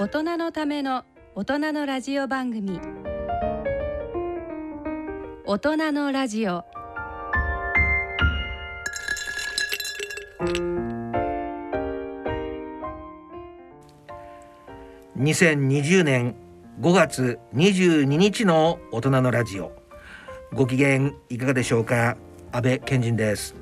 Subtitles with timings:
[0.00, 1.02] 大人のための
[1.34, 2.80] 大人のラジオ番組。
[5.44, 6.64] 大人のラジオ。
[15.18, 16.36] 2020年
[16.80, 19.72] 5月22日の大人のラジオ。
[20.52, 22.16] ご機嫌いかがでしょうか？
[22.52, 23.56] 安倍健人です。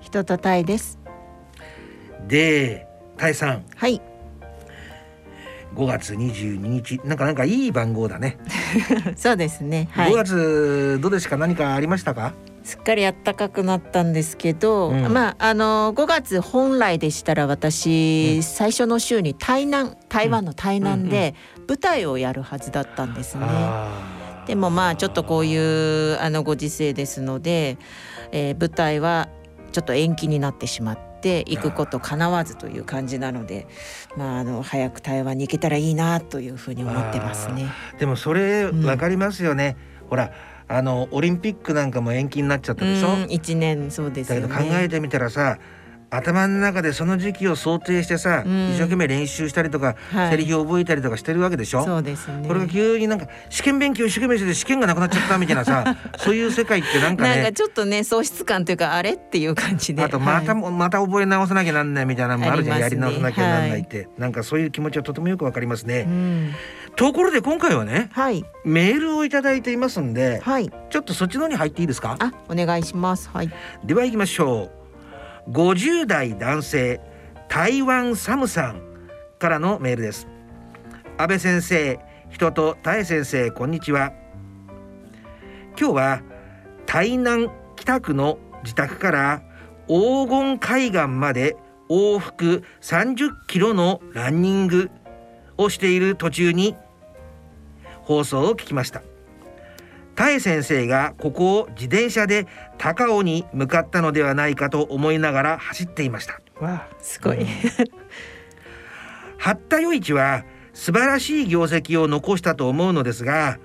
[0.00, 1.00] 人とたいです。
[2.28, 3.64] でたいさん。
[3.74, 4.00] はい
[5.74, 7.00] 5月22日。
[7.04, 8.38] なんかなんかいい番号だね、
[9.16, 9.88] そうですね。
[9.92, 12.32] は5い月どうですか何かありましたか？
[12.64, 15.12] すっかり暖かくなったんですけど、うん。
[15.12, 18.42] まああの5月本来でしたら私、うん。
[18.42, 21.34] 最初の週に台南台湾の台南で
[21.68, 24.46] 舞台をやるはずだったんですね、あー。
[24.46, 27.78] でもまあちょっとこういうあのご時世ですので、
[28.30, 29.28] えー舞台は
[29.72, 33.66] ちょっと延期になってしまって行くこと叶わずという感じなので
[34.16, 37.68] まああの早く台湾に行けたらいいなというふうに思ってますね。
[37.98, 39.76] でもそれうんわかりますよね、
[40.08, 40.32] ほら
[40.68, 44.48] あのオリンピックなんかも延期になっちゃったでしょ、うん一年そうですだけど。
[44.48, 45.58] 考えてみたらさ
[46.12, 48.70] 頭の中でその時期を想定してさ、うん。
[48.72, 50.30] 一生懸命練習したりとか、はい。
[50.32, 51.84] セリフを覚えたりとかしてるわけでしょ？
[51.84, 52.46] そうですね。
[52.46, 60.02] これが急になんか試験勉強一生懸命してて試験がなくなっちゃったみたいなさ そういう世界ってなんかねなんかちょっとね喪失感というかあれっていう感じで。
[60.02, 60.72] あとまた、はい。
[60.72, 62.82] また覚え直さなきゃなんないみたいなのもあるじゃん、ね。
[62.82, 66.52] やり直さなきゃなんないって、なんかそういう気持ちはとてもよくわかりますね、うん、
[66.96, 68.44] ところで今回はねはい。
[68.64, 70.70] メールをいただいていますんではい。
[70.90, 72.16] ちょっとそっちの方に入っていいですか？
[72.18, 73.30] あお願いします。
[73.32, 73.50] はい。
[73.84, 74.81] では行きましょう
[75.48, 77.00] 50代男性
[77.48, 78.80] 台湾サムさん
[79.38, 80.28] からのメールです。
[81.18, 81.98] 安倍先生
[82.30, 84.12] 人と田江先生こんにちは。
[85.78, 86.22] 今日は
[86.86, 89.42] 台南北区の自宅から
[89.88, 91.56] 黄金海岸まで
[91.88, 94.90] 往復30キロのランニング
[95.58, 96.76] をしている途中に
[98.02, 99.02] 放送を聞きました。
[100.14, 102.46] 田江先生がここを自転車で
[102.78, 106.40] 高尾に向かったのではないかと思いながら走っていました。
[106.60, 107.46] わすごい、うん。
[109.38, 113.58] 八田余一は素晴らしい業績を残したと思うのですが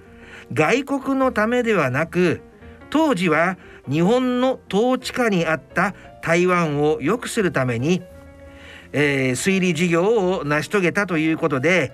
[0.53, 2.41] 外国のためではなく
[2.89, 3.57] 当時は
[3.89, 8.01] 日本の統治下にあった台湾を良くするために、
[8.91, 11.93] えー推理事業を成し遂げたということで、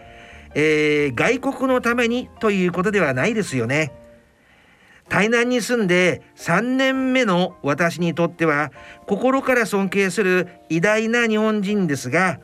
[0.55, 3.91] えー外国のためにということではないですよね。
[5.09, 8.71] 台南に住んで3年目の私にとっては
[9.07, 12.39] 心から尊敬する偉大な日本人ですが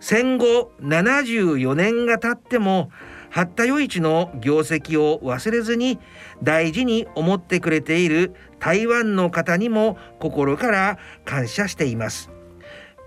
[0.00, 2.90] 戦後74年が経っても
[3.30, 5.98] 八田余一の業績を忘れずに
[6.42, 12.30] 大事に思ってくれている台湾の方にも心から感謝しています。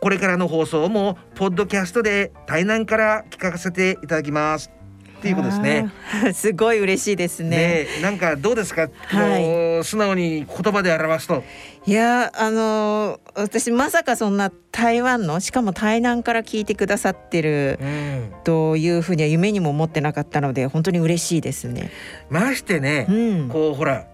[0.01, 4.82] これからの放送もポッドキャストで台南から聞かせていただきます。
[5.23, 5.89] っていうことですね。
[6.34, 7.50] すごい嬉しいですね。
[7.50, 9.84] ねえなんかどうですか、はい。
[9.85, 11.45] 素直に言葉で表すと。
[11.85, 18.34] いやあのー私まさかそんな台湾のしかも台南から聞いてくださってるうん。
[18.44, 21.90] というふうには夢にも思ってなかったので本当に嬉しいですね。
[22.29, 23.13] ましてね、う
[23.45, 23.47] ん。
[23.47, 24.05] こうほら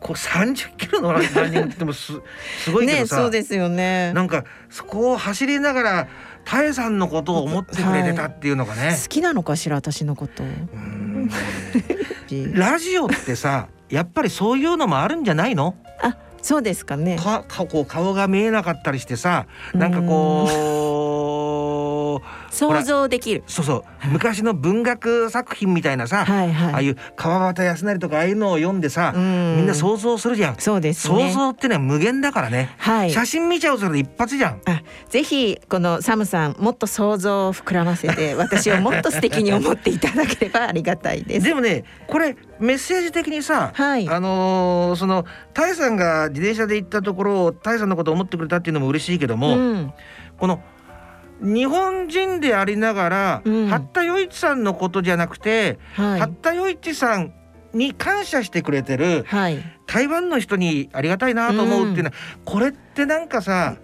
[0.00, 2.12] こう30キロのランニングってもす
[2.58, 4.12] すごいけねどさ、そうですよね。
[4.14, 6.08] なんかそこを走りながら
[6.44, 10.42] タエさんのことを思ってくれてたっていうのがね、好きなのかしら私のこと。
[12.54, 15.74] ラジオってさやっぱりそういうのもあるんじゃないの？
[16.02, 17.16] あそうですかね。
[17.16, 20.48] かかこう顔が見えなかったりしてさなんかこう
[22.50, 23.42] 想像できる。
[23.46, 26.72] そうそう昔の文学作品みたいなさ、はいはい。
[26.72, 30.56] ああいう川端康成とかああいうのを読んでさ、うんみんな想像するじゃん。
[30.58, 31.32] そうです想ね。
[31.32, 32.74] 像ってね無限だからね。
[32.78, 33.10] はい。
[33.10, 34.60] 写真見ちゃうそれで一発じゃん。
[34.66, 41.46] あぜひこのサムさんもっと想像を膨らませて 私をもっと素敵に思っていただければありがたいです。
[41.46, 49.92] でもねこれメッセージ的にさ、はいあのーそのタイさんが自転車で行ったところをタイさんのことを思ってくれたっていうのも嬉しいけども、うん、
[50.38, 50.60] この
[51.40, 57.32] 日本人でありながら、うん八田余一さんのことじゃなくて、はい八田余一さん
[57.72, 59.58] に感謝してくれてるはい。
[59.86, 62.12] 台湾の人にありがたいなと思うっていうのは、
[62.44, 63.76] これってなんかさ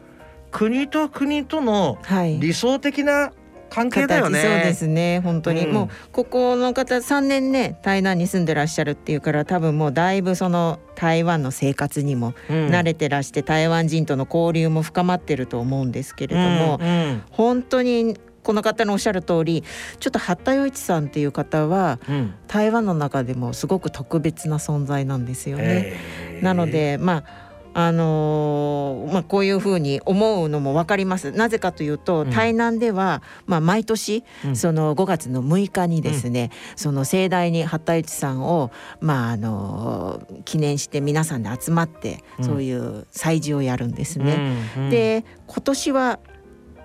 [0.50, 2.38] 国と国とのはい。
[2.40, 3.32] 理想的な
[3.70, 4.42] 関係だよね。
[4.42, 5.72] 形そうですね本当に、うん。
[5.72, 12.68] もうここの方3年ね台南に住んでらっしゃるっていうから多分もうだいぶその台湾の生活にもうん。
[12.68, 19.64] 慣れてらして、台湾人との交流も深まってると思うんですけれども、うんうん本当にこの方のおっしゃる通り
[19.98, 22.34] ちょっと八田余一さんっていう方はうん。
[22.48, 25.64] 台湾の中でもすごく特別な存在なんですよね。
[25.64, 26.44] えー。
[26.44, 27.39] なのでまあ
[27.72, 31.30] あのーまあ、こういうふうに思うのも分かります。
[31.32, 32.30] なぜかというとうん。
[32.30, 34.56] 台南では、まあ、毎年うん。
[34.56, 38.70] その5月の6日にですね、その盛大に八田市さんを、
[39.00, 42.44] まああのー記念して皆さんで集まってうん。
[42.44, 44.56] そういう祭事をやるんですね。
[44.76, 44.90] うんうん。
[44.90, 46.18] で今年は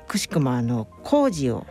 [0.07, 1.65] くしくもあの工事を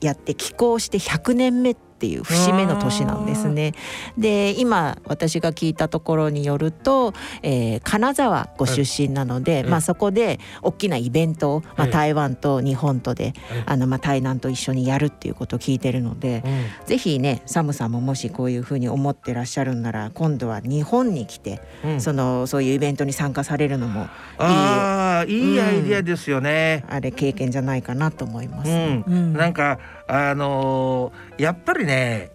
[0.00, 3.72] やって起工して100年目っていう節目の年なんですね。
[4.18, 9.70] で今私が聞いたところによると、えー金沢ご出身なので、うん。
[9.70, 13.34] まあ、そこで大きなイベントを、まあ、うん台湾と日本とで、
[13.66, 13.72] うん。
[13.72, 16.86] あのまあ、台南と一緒にやるっていうことを聞いてるので、うん。
[16.86, 22.00] ぜひねサムさんももしこういうふうに思ってらっしゃるんなら今度は日本に来て、うん。
[22.00, 24.08] そのそういうイベントに参加されるのも
[24.38, 26.84] ああいいアイディアですよね。
[26.88, 28.70] あれ経験じゃないかなと思います。
[29.08, 32.30] なんかあのーやっぱりね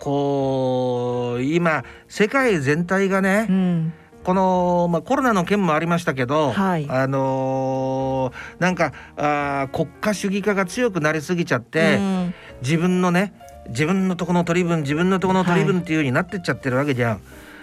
[0.00, 3.92] こう今世界全体がね、うん。
[4.24, 6.86] この、まあ、コロナの件もありましたけど、はい。
[6.88, 12.34] あのーなんかあー国家主義化が強くなりすぎちゃって、うん。
[12.62, 13.32] 自分のね
[13.68, 17.20] 自分のとこの取り分自分のとこの取り分っていう風になってっちゃってるわけじゃん。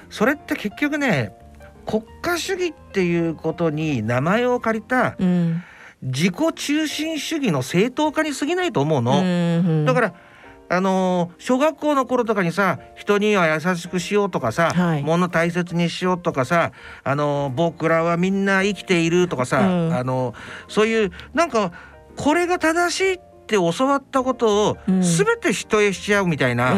[0.10, 1.34] それって結局ね
[1.86, 5.64] 国家主義っていうことに名前を借りたうん
[6.02, 9.20] 自己中心主義の正当化に過ぎないと思うの。
[9.20, 10.14] うんだから
[10.72, 15.04] あのー小学校の頃とかにさ人には優しくしようとかさ、はい。
[15.04, 16.72] 物大切にしようとかさ、
[17.04, 19.94] あのー僕らはみんな生きているとかさ、うん。
[19.94, 20.36] あのー
[20.68, 21.72] そういうなんか
[22.16, 23.18] これが正しいっ
[23.48, 25.02] て教わったことをうん。
[25.02, 26.78] 全て人へしちゃうみたいな、う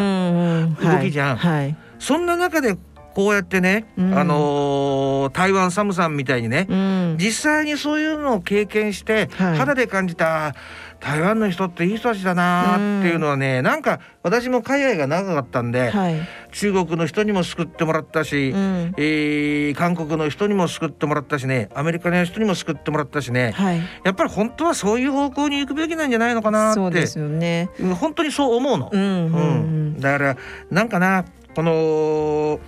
[0.68, 1.36] ん動きじゃん。
[1.36, 1.78] はいはい。
[2.00, 2.78] そんな中で
[3.14, 4.18] こうやってね、うん。
[4.18, 7.16] あのー台湾サムさんみたいにね、うん。
[7.20, 9.58] 実際にそういうのを経験して、はい。
[9.58, 10.56] 肌で感じた
[11.00, 16.16] 台湾の人っていい人たちだなーっていうのはね、なんか私も海外が長かったんで、はい。
[16.52, 18.94] 中国の人にも救ってもらったし、うん。
[18.98, 23.80] えー韓国の人にも救ってもらったしねアメリカの人にも救ってもらったしねはい。
[24.04, 26.76] やっぱり本当はそういう方向に行くべきなんじゃないのかなって。
[26.76, 27.70] そうですよね。
[27.80, 28.90] うん本当にそう思うの。
[28.92, 29.90] うんうんううん。
[29.98, 30.38] んだから
[30.70, 31.26] なんかな
[31.56, 32.60] この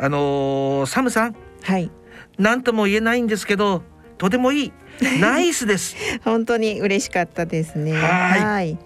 [0.00, 1.36] あのーサムさん。
[1.62, 1.90] はい。
[2.38, 3.82] 何とも言えないんですけど
[4.16, 4.72] とてもいい。
[5.20, 5.96] ナイスです。
[6.24, 7.92] 本当に嬉しかったですね。
[7.92, 8.44] はい。
[8.44, 8.78] はい。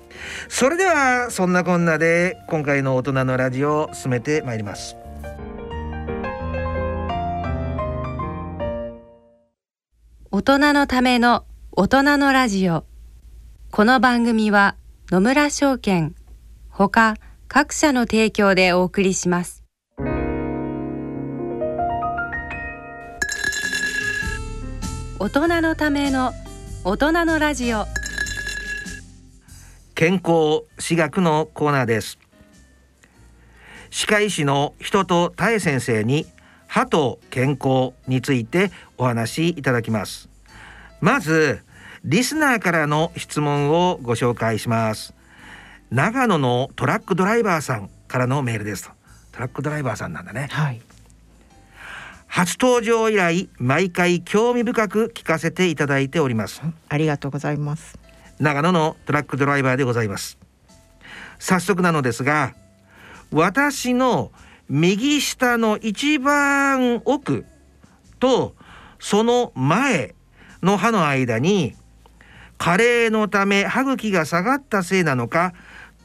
[0.48, 4.96] それではそんなこんなで今回の大人のラジオを進めてまいります。
[10.30, 12.84] 大人のための大人のラジオ。
[13.70, 14.76] この番組は
[15.10, 16.14] 野村証券
[16.68, 17.16] ほか
[17.48, 19.63] 各社の提供でお送りします
[25.20, 26.32] 大人のための
[26.82, 27.84] 大人のラジオ。
[29.94, 32.18] 健康私学のコーナーです。
[33.90, 36.26] 歯科医師の人と多江先生に
[36.66, 40.28] 歯と健康についてお話しいただきます。
[41.00, 41.62] まず
[42.02, 45.14] リスナーからの質問をご紹介します。
[45.90, 48.90] 長野のトラックドライバーさんからのメールです
[49.30, 50.48] トラックドライバーさんなんだね。
[50.50, 50.82] はい
[52.34, 56.62] 初登場以来毎回興味深く聞かせていただいております。
[56.88, 57.96] ありがとうございます。
[58.40, 60.36] 長野のトラックドライバーでございます。
[61.38, 62.56] 早速なのですが
[63.30, 64.32] 私の
[64.68, 67.44] 右下の一番奥
[68.18, 68.56] と
[68.98, 70.16] その前
[70.60, 71.76] の歯の間に
[72.58, 75.52] 加齢のため歯茎が下がったせいなのか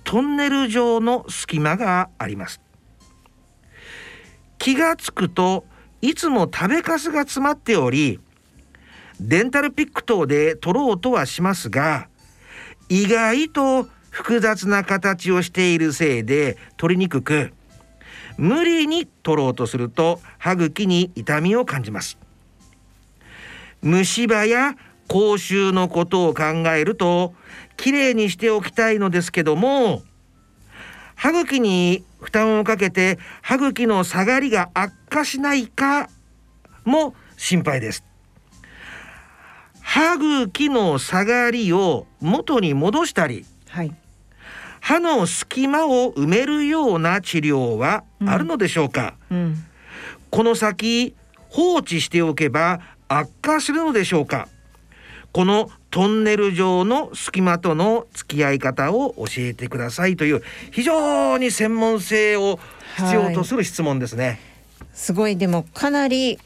[0.03, 2.62] トンネル状の隙間があります。
[4.59, 5.65] 気がつくと
[6.01, 8.19] いつも食べかすが詰まっており
[9.19, 12.07] デンタルピック等で取ろうとはしますが
[12.87, 17.53] 意外と複雑な形をしているせいで取りにくく
[18.37, 22.17] 無理に取ろうとすると歯茎に痛みを感じます。
[23.81, 24.75] 虫歯や
[25.09, 27.33] 口臭のことを考えると
[27.75, 30.03] きれいにしておきたいのですけども
[31.19, 36.09] 歯茎に負担をかけて歯茎の下がりが悪化しないか
[36.85, 38.05] も心配です。
[39.81, 43.93] 歯茎の下がりを元に戻したりはい。
[44.79, 49.55] 歯の隙間を埋めるような治療はあるのでしょうか、うん。
[50.31, 51.15] この先
[51.49, 54.47] 放置しておけば悪化するのでしょうか？
[55.33, 62.60] このトンネル状の隙間との付き合い方を教えてくださいという非常に専門性を
[62.98, 64.39] 必要とする質問ですね。
[64.93, 65.38] すごい。
[65.38, 66.39] でもかなり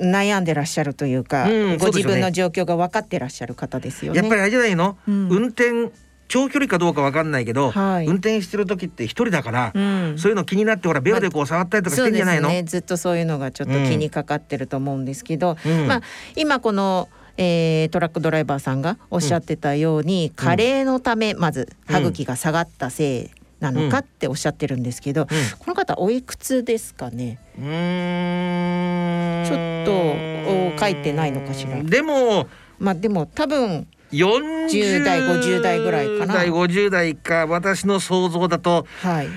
[0.00, 1.78] 悩んでらっしゃるというか、うんうね。
[1.78, 4.18] 自分の状況が分かってらっしゃる方ですよね。
[4.18, 5.28] やっぱりあれじゃないの、うん。
[5.28, 5.90] 運転
[6.28, 8.06] 長距離かどうかわかんないけど、はい。
[8.06, 10.14] 運転してる時って一人だから、うん。
[10.18, 12.68] そういうの気になってほらベロでこう触ったりとかしてんじゃないの、そうですね。
[12.68, 15.86] ずっとそういうのがちょっと気にかかってると思うんですけど、うん。
[15.86, 16.02] まあ
[16.36, 17.08] 今この、
[17.42, 23.30] えートラックドライバーさんがおっしゃってたように、加齢のためまず歯茎が下がったせい
[23.60, 27.38] なのかっておっしゃってるんですけど、この方おいくつですかね？
[27.58, 29.46] うーん。
[29.46, 29.92] ちょっと
[30.76, 31.82] お書いてないのかしら？
[31.82, 32.46] でも
[32.78, 36.34] まあでも多分40代50代ぐらいかな。
[36.34, 39.28] 代50代か私の想像だとはい。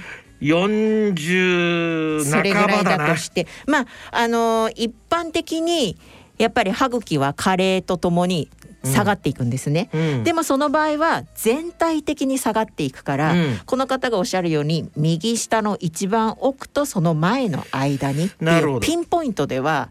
[0.41, 3.48] 40それぐらい半ばだなだとして。
[3.65, 5.98] まああのー一般的に
[6.38, 8.50] やっぱり歯茎は加齢とともに
[8.84, 9.90] 下がっていくんですね。
[9.94, 10.24] うん。
[10.24, 13.60] でもその場合は全体的に下がっていくから、うん。
[13.66, 18.30] この方がおっしゃるように右下の一番奥とその前の間に
[18.82, 19.90] ピンポイントでは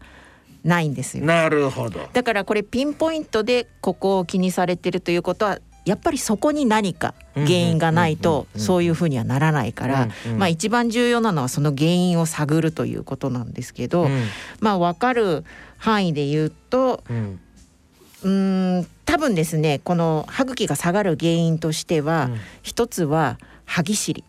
[0.63, 1.25] ないんですよ。
[1.25, 2.07] なるほど。
[2.13, 10.07] だからこれピンポイントでここを気にされてるということはやっぱりそこに何か原因がないとそういうふうにはならないから、
[10.37, 14.23] まあ一番重要なのはその原因を探るということなんですけど、うん。
[14.61, 15.43] まあ分かる
[15.83, 17.39] 範囲で言うとうん。
[18.23, 22.39] うーん多分ですねこの歯茎が下がる原因としては、うん。
[22.61, 24.23] 一つは歯ぎしり。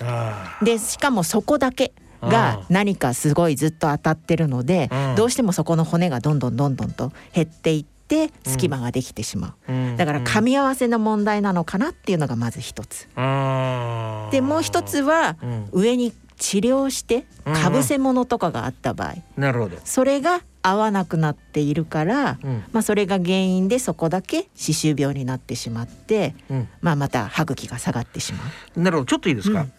[0.00, 5.14] あでしかもそこだけが何かすごいずっと当たってるので、うん。
[5.16, 13.08] どうしてもそこの骨がどんどんどんどんと減っていって隙間ができてしまう、ーだから噛み合わせの問題なのかなっていうのがまず一つ。
[13.16, 15.68] でもう一つはうん。
[15.72, 17.54] 上に治療してうん。
[17.54, 19.14] かぶせ物とかがあった場合。
[19.38, 22.64] なるほど、それが合わなくなっているから、うん。
[22.72, 26.68] まあ、それが原因でそこだけ歯周病になってしまって、うん。
[26.80, 28.40] まあ、また歯茎が下がってしま
[28.76, 28.80] う。
[28.80, 29.06] なるほど。
[29.06, 29.72] ちょっといいですか、うん。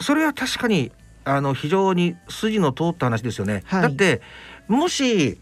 [0.00, 0.92] それは確かに
[1.24, 3.82] あの非常に筋の通った話ですよね、はい。
[3.82, 4.22] だって
[4.66, 5.38] もし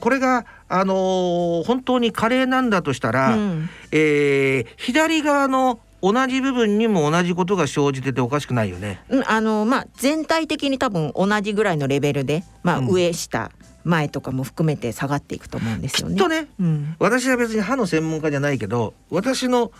[0.00, 3.68] これがあのー本当に加齢なんだとしたら、うん。
[3.92, 9.02] えー左側の同じ部分にも同じことが生じてておかしくないよね。
[9.08, 12.86] うんあのまあ、全体的に多分同じぐらいのレベルで、まあ、うん。
[12.88, 13.50] 上下
[13.84, 16.16] 前とかも含めて下がっていくと思うんですよね。
[16.16, 16.48] きっとね。
[16.58, 16.96] うん。
[16.98, 19.70] 私は別に歯の専門家じゃないけど私の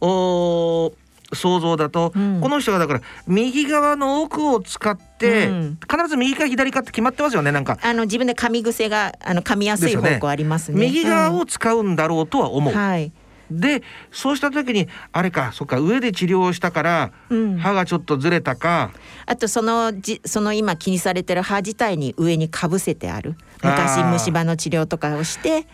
[0.00, 0.92] おー
[1.34, 2.40] 想像だと、うん。
[2.40, 5.78] この人がだから右側の奥を使って、うん。
[5.90, 10.80] 必ず右か左かって決まってますよねなんか、あの自分で噛み癖があの噛みやすい方向ありますね。
[10.80, 11.38] 右側うん。
[11.40, 12.74] を使うんだろうとは思う。
[12.74, 13.12] はい、
[13.50, 18.90] でそうした時にあれかそっか上で治療したからうん、歯がちょっとずれたか、
[19.26, 23.36] あとそのじその今気にされてる歯自体に上にかぶせてある。
[23.62, 25.66] 昔虫歯の治療とかをして。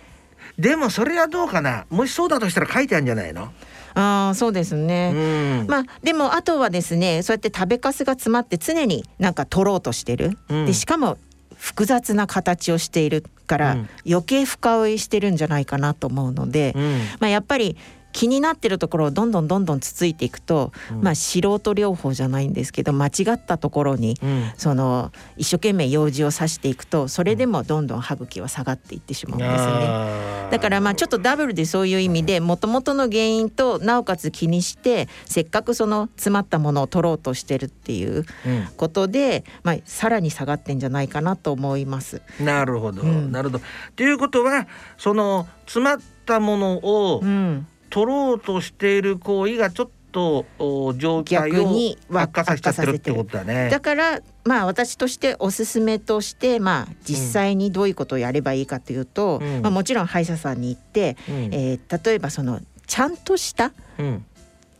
[0.59, 1.87] でもそれはどうかな。
[1.91, 3.53] もしそうだとしたら書いてあるんじゃないの、
[3.95, 5.13] ああそうですね。
[5.15, 5.67] うん。
[5.69, 10.67] まあでもあとはですねそうやって食べかすが詰まって常になんか取ろうとしてる、うん。
[10.67, 11.19] でしかも
[11.65, 13.89] 複雑な形をしているから、うん。
[14.07, 16.99] 余計深追いしてるんじゃないかなと思うので、うん。
[17.21, 17.79] まあ、やっぱり
[18.15, 21.03] 気になってるところをどんどんどんどんつついていくと、うん。
[21.03, 24.53] まあ素人療法じゃないんですけど間違ったところにうん。
[24.57, 30.49] その一生懸命用事を刺していくとそれでもどんどん歯茎は下がっていってしまうんですね。
[30.53, 38.69] だからまあちょっとダブルでそういう意味でもともとの原因となおかつ気にしてせっかくその詰まったものを取ろうとしてるっていううん。
[38.77, 42.23] ことで、まあ、さらに下がってんじゃないかなと思います。
[42.41, 43.33] なるほど、うん。
[43.33, 43.65] なるほど。
[43.97, 44.69] ということは
[44.99, 53.69] その詰まったものをうん、取ろうとしている行為がちょっとお状態を悪化させちゃってるってことだね。
[53.71, 59.63] だからまあ私としておすすめとしてまあ実際にどういうことをやればいいかというと、うん。
[59.63, 61.35] まあ、もちろん歯医者さんに行って、うん。
[61.55, 64.25] えー例えばそのちゃんとしたうん。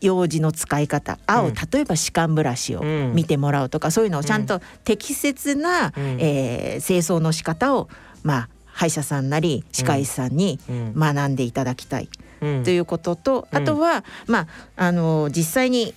[0.01, 1.53] 用事の使い方歯を、うん。
[1.53, 3.13] 例えば歯間ブラシをうん。
[3.15, 6.17] 見てもらうとか、そういうのをちゃんと適切な、うん。
[6.19, 7.87] えー清掃の仕方を
[8.23, 10.93] まあ歯医者さんなり歯科医師さんにうん。
[10.97, 12.09] 学んでいただきたい。
[12.19, 13.57] うんということと、うん。
[13.57, 15.93] あとはまああの実際に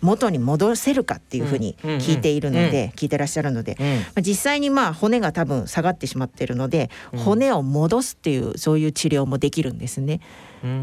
[0.00, 1.90] 元に戻せるかっていうふうにうん。
[1.92, 1.98] うん。
[1.98, 3.86] 聞いているので、聞いてらっしゃるので、うん。
[3.86, 7.18] まあ実際にまあ骨が多分下がってしまっているので、うん。
[7.20, 10.20] 骨を戻すっていうそういう治療もできるんですね。
[10.62, 10.74] ううん。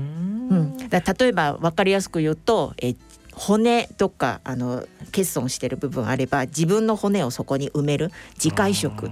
[0.73, 2.95] ん、だ例えば分かりやすく言うとえ
[3.33, 9.09] 骨とかあの欠損してる部分あれば自分の骨をそこに埋める自戒食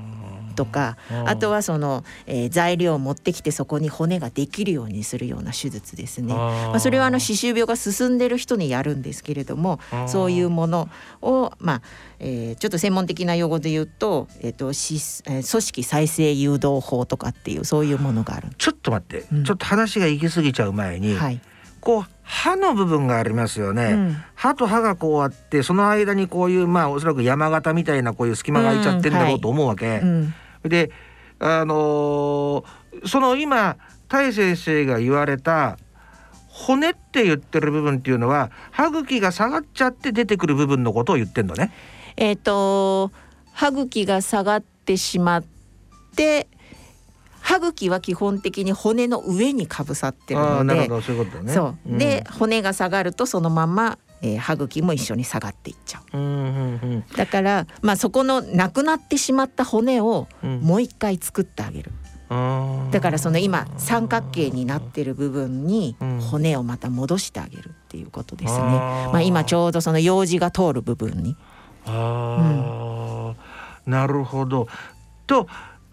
[0.59, 6.33] とかあとはその、えー材料を持ってきてそこに骨ができるようにするような手術ですね。
[6.33, 10.89] まあ、それはあの歯周病が進んでる人にやるんですけれどもそういうもの
[11.21, 11.81] を、まあ
[12.19, 18.49] えーちょっと専門的な用語で言うと,、えーとしえー組織再生誘導法とかっていうそういうものがある。
[18.57, 19.43] ちょっと待って、うん。
[19.45, 21.39] ちょっと話が行き過ぎちゃう前に、はい。
[21.79, 24.17] こう歯の部分がありますよね、うん。
[24.35, 29.99] 歯と歯がこうあってその間にこういうまあおそらく山形みたいなこういう隙間が空いちゃってんだろうと思うわけ。
[29.99, 30.91] うんで
[31.39, 35.77] あのーその今大先生が言われた
[36.47, 41.71] 骨って言ってる部分っていうのは歯茎が下がっちゃって出てくる部分のことを言ってんのね。
[42.17, 43.11] えっ、と
[43.53, 45.43] 歯茎が下がってしまっ
[46.15, 46.47] て
[47.39, 51.53] 歯茎は基本的に骨の上にかぶさってるのでああなるほどそういうことだね。
[51.53, 56.17] そうで、骨が下がるとそのまま、えー歯茎も一緒に下がっていっちゃう。
[56.17, 57.03] うんうんうん。
[57.15, 60.59] だからまあそこのなくなってしまった骨をうん。
[60.61, 61.91] もう一回作ってあげる。
[62.91, 66.19] だからその今三角形になってる部分にうん。
[66.21, 68.59] 骨をまた戻してあげるっていうことですね。
[68.61, 69.11] あー。
[69.11, 71.35] まあ今ちょうどその用事が通る部分に。
[71.85, 73.89] あー。
[73.89, 74.67] なるほど。
[75.25, 75.47] と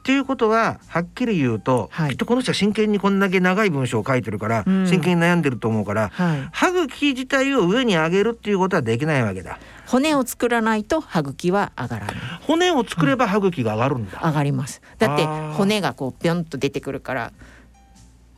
[0.06, 6.48] っていうことははっきり言うと、はいきっとこの人は真剣にこんだけ長い文章を書いてるから、うん真剣に悩んでると思うからはい。
[6.52, 9.58] 歯茎自体を上に上げるっていうことはできないわけだ。
[9.88, 12.16] 骨を作らないと歯茎は上がらない。
[12.42, 14.20] 骨を作れば歯茎が上がるんだ。
[14.22, 14.80] 上がります。
[14.98, 17.32] だって骨がこうピョンと出てくるから。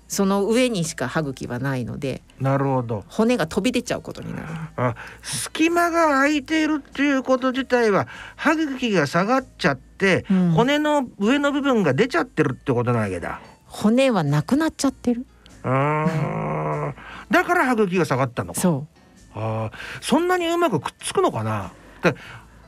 [0.09, 3.05] その上にしか歯茎はないのでなるほど。
[3.09, 4.47] 骨が飛び出ちゃうことになる。
[4.77, 13.41] あ隙間が空いているっていうこと自体は歯茎が下がっちゃって、うん骨の上の部分が出ちゃってるってことなわけだ。
[13.67, 15.27] 骨はなくなっちゃってる。
[15.63, 16.95] あー
[17.31, 18.61] だから歯茎が下がったのか。
[18.61, 18.87] そ
[19.35, 21.73] あーそんなにうまくくっつくのかな。
[22.01, 22.15] だ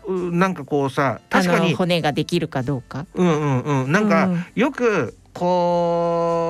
[0.06, 3.06] うなんかこうさ確かに骨ができるかどうか。
[3.14, 6.50] うんうんうんなんか、うんよくこう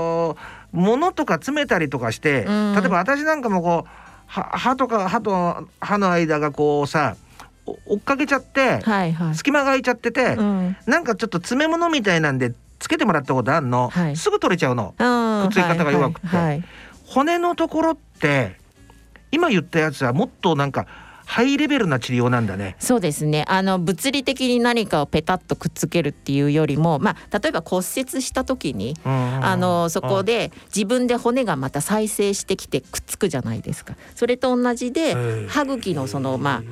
[0.73, 2.75] 物とか詰めたりとかして、うん。
[2.75, 3.91] 例えば私なんかもこう
[4.27, 7.17] は歯とか歯と歯の間がこうさ
[7.67, 9.35] お追っかけちゃって、はいはい。
[9.35, 10.77] 隙間が空いちゃってて、うん。
[10.87, 14.17] なんかちょっと詰め物みたいなんでつけてもらったことあんの、はい。
[14.17, 14.95] すぐ取れちゃうの。
[14.97, 16.27] くくっつき方が弱くて。
[16.29, 16.47] はい。
[16.47, 16.65] はい。
[17.07, 18.57] 骨のところって
[19.33, 20.87] 今言ったやつはもっとなんか
[21.31, 22.75] ハイレベルな治療なんだね。
[22.81, 23.45] そうですね。
[23.47, 33.95] あの物理的に何かをペタッとくっつけるっていうよりも、まあ、例えば骨折した時にああのそこで自分で骨がまた再生してきてくっつくじゃないですか。
[34.17, 36.63] それと同じえでえ歯茎のそのまあ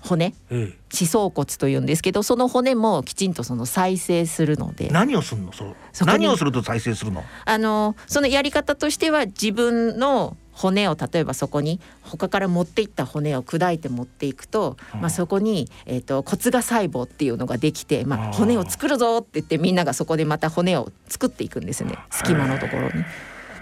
[0.00, 4.86] 骨え歯槽骨というんですけどその骨もきちんとその再生するので。
[4.86, 5.52] え何をするの？
[5.52, 5.74] そう
[6.06, 7.24] 何をすると再生するの？
[7.44, 15.00] あのそのやり方としては自分の骨を例えばそこに他から持っていった骨を砕いて持っていくと、うん。
[15.00, 21.96] まあ、そこに、えー、と骨が細胞っていうのができて、まあ、骨を作るぞって言ってみんながそこでまた骨を作っていくんですね。
[22.10, 23.04] 隙間のところに。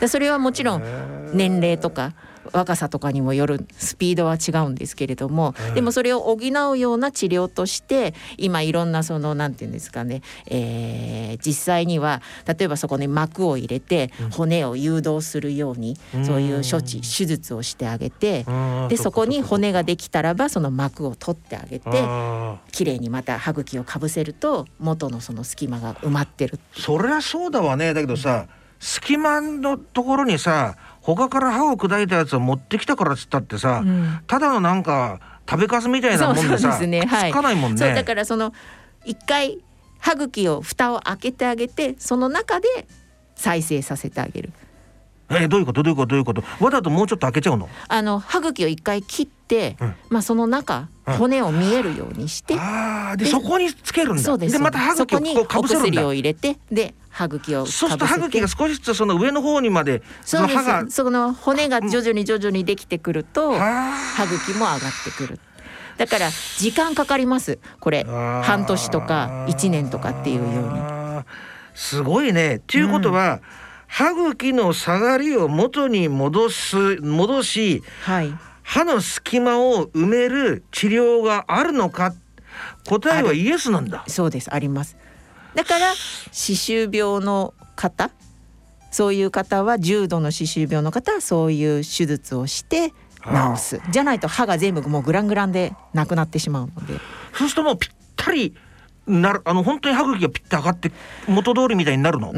[0.01, 2.15] でそれはもちろん年齢とか
[2.53, 5.75] 若さとかにもよるスピードは違うんですけれどもうん。
[5.75, 14.31] でもそれを補うような治療として今いろんなそのなんていうんですかね、えー実際には例えばそこに膜を入れてうん。
[14.31, 16.25] 骨を誘導するようにうん。
[16.25, 21.91] そういう処置手術をしてあげてうんでそこに骨がでできたらばその膜を取ってあげて
[22.71, 27.95] きれいにまた歯茎をかぶせると元のその隙間が埋まってるそりゃそうだわね。
[27.95, 28.47] だけどさ
[28.79, 34.21] 隙間のところにさ他から歯を砕いたやつを持ってきたからっつったってさ、うん。
[34.27, 37.07] ただのなんか食べかすみたいなもんでさですね。
[37.07, 37.79] かないもんね。
[37.79, 38.53] そうだからその
[39.05, 39.61] 一回
[40.01, 42.89] 歯茎を蓋を開けてあげてその中で
[43.37, 44.53] 再生させてあげる
[45.31, 45.83] えどういうこと？
[45.83, 46.11] どういうこと？
[46.11, 46.65] どういうこと？
[46.65, 47.69] わざともうちょっと開けちゃうの？
[47.89, 49.95] あの歯茎を一回切って、うん。
[50.11, 51.15] まあその中うん。
[51.15, 54.23] 骨を見えるようにして、あーででそこにつけるんだ。
[54.23, 54.59] そうです。
[54.59, 55.89] また歯茎をかおぶせるんだ。
[55.89, 65.41] 薬を入れてで歯茎をそうすると歯茎が少しずつその上の方にまでそそうでの歯がすその骨が徐々に徐々にできてくるとは歯茎も上がってくる。
[65.97, 67.59] だから時間かかります。
[67.81, 68.43] これあー。
[68.43, 70.79] 半年とか1年とかっていうように。
[70.79, 71.25] あー
[71.75, 72.57] すごいね。
[72.57, 73.41] っていうことは、
[73.97, 78.35] 歯茎の下がりを元に戻す戻しはい。
[78.63, 82.13] 歯の隙間を埋める治療があるのか？
[82.87, 84.05] 答えはイエスなんだ。
[84.07, 84.53] そうです。
[84.53, 84.99] あります。
[85.55, 85.95] だから
[86.31, 88.11] 歯周病の方？
[88.91, 92.95] そういう方は重度の歯周病の方はそういう手術をして治
[93.57, 93.81] す。
[93.91, 97.01] じゃないと歯が全部もうグラングランでなくなってしまうので。
[97.33, 98.55] そうするともうぴったり
[99.07, 100.91] なるあの本当に歯茎がピッと上がって
[101.29, 102.33] 元通りみたいになるの、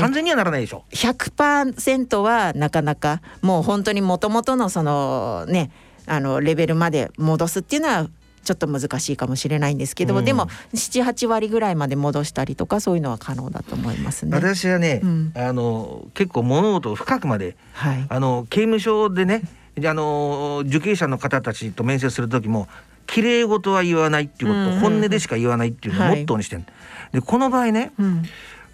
[0.00, 5.70] 完全にはならないでしょ？100%はなかなかもう本当にもともとのそのね
[6.06, 8.08] あのレベルまで戻すっていうのは
[8.42, 10.24] ちょっと難しいかもしれないんですけども、うん。
[10.24, 14.32] でも78割ぐらいまで戻したりとかそういうのは可能だと思いますね。
[14.34, 15.32] 私はね、うん。
[15.36, 19.42] あの結構物事を深くまではい、あの刑務所でね
[19.76, 22.68] であの受刑者の方たちと面接する時も
[23.12, 24.80] 綺麗事は言わないっていうこと、うんうんうん。
[24.80, 26.64] 本音でしか言わないっていうのをモットーにしてる、
[27.12, 28.22] でこの場合ねうん。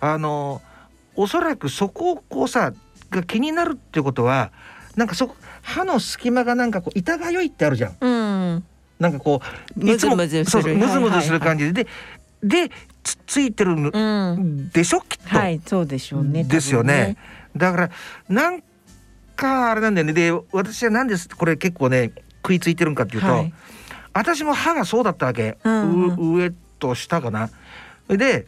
[0.01, 0.63] あの
[1.17, 2.73] おそらくそこをこうさ
[3.11, 4.53] が気になるってことは
[4.95, 7.97] なんかそこ歯の隙間がなんかこう痛がよいってあるじゃん。
[8.01, 8.65] うん。
[9.01, 9.41] なんかこ
[9.77, 10.51] うムズムズする。
[10.51, 11.57] そうそうムズムズするはいはい。
[11.57, 11.87] はい感じで、
[12.43, 12.71] で
[13.03, 15.01] つっついてるん、でしょ？
[15.01, 16.45] きっと、はいそうでしょうね。
[16.45, 17.17] ですよね。
[17.57, 17.91] だから
[18.29, 18.63] なん
[19.35, 20.13] かあれなんだよね。
[20.13, 23.53] で私はなんですこれ結構ね食いついてるんかっていうと、はい
[24.13, 27.51] 私も歯がそうだったわけ、うんう上と下かな。
[28.09, 28.47] で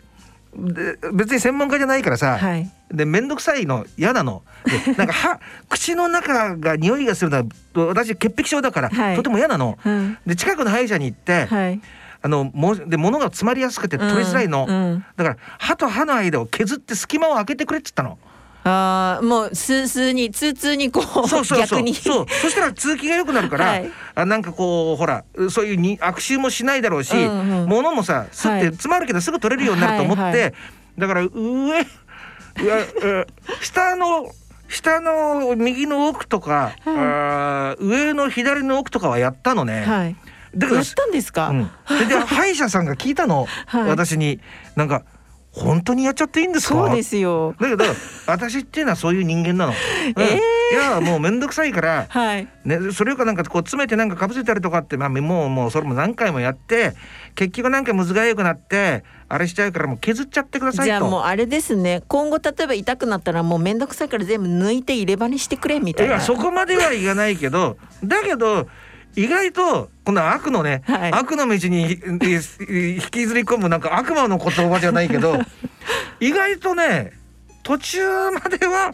[0.54, 2.68] で別に専門家じゃないからさ、はい。
[2.90, 4.42] で面倒くさいの嫌なの。
[4.64, 7.44] で なんか歯口の中が匂いがするのは
[7.86, 9.16] 私潔癖症だから、はい。
[9.16, 9.78] とても嫌なの。
[9.84, 10.18] うん。
[10.26, 11.80] で近くの歯医者に行って、はい。
[12.22, 15.04] あのもで物が詰まりやすくて取りづらいの、うんうん。
[15.16, 18.18] だから歯と歯の間を削って隙間を開けてくれっつったの
[18.62, 21.58] ああもうスースーにツーツーにこうそうそうそう。
[21.60, 21.94] 逆に。
[21.94, 22.26] そう。
[22.28, 23.90] そしたら通気が良くなるから、はい。
[24.14, 27.68] あなんかこうほらそういうに悪臭もしないだろうし、うんうん。
[27.68, 30.52] 物もさすっはいて詰まるけどすぐ取れるようになると思って、はいは
[30.98, 31.84] だから上上
[33.02, 33.26] え
[33.62, 34.30] 下の
[34.68, 39.84] 下の右の奥とか、あー上の左の奥とかはやったのね。
[39.84, 40.16] はい。
[40.54, 41.70] だやったんですか、うん、
[42.00, 43.88] でで歯医者さんが聞いたの、はい。
[43.88, 44.40] 私に。
[44.76, 45.02] なんか
[45.52, 46.74] 本当にやっちゃっていいんですか？
[46.74, 47.54] そうですよ。
[47.58, 47.84] だけど
[48.26, 49.72] 私っていうのはそういう人間なの。
[50.16, 50.22] うん。
[50.22, 50.40] え
[50.72, 52.46] いやもう面倒くさいから、はい。
[52.64, 56.94] ね、それかなんかこう詰めてなんかかぶせたりとかって、まあ、もうもうそれも何回もやって
[57.34, 60.84] 結局なんかむずがゆくなってあれしちゃうからもう削っちゃってくださいと。
[60.84, 62.02] じゃあもうあれですね。
[62.06, 66.14] 今後例えば痛くなったらもうめんどくさいから全部抜いて入れ歯にしてくれみたいな。
[66.14, 68.68] いやそこまではいかないけどだけど
[69.16, 75.38] 意外とこの悪のね、はい悪の道にいい引きずり込むなんか悪魔の言葉じゃないけど
[76.20, 77.12] 意外とね
[77.62, 78.92] 途中までは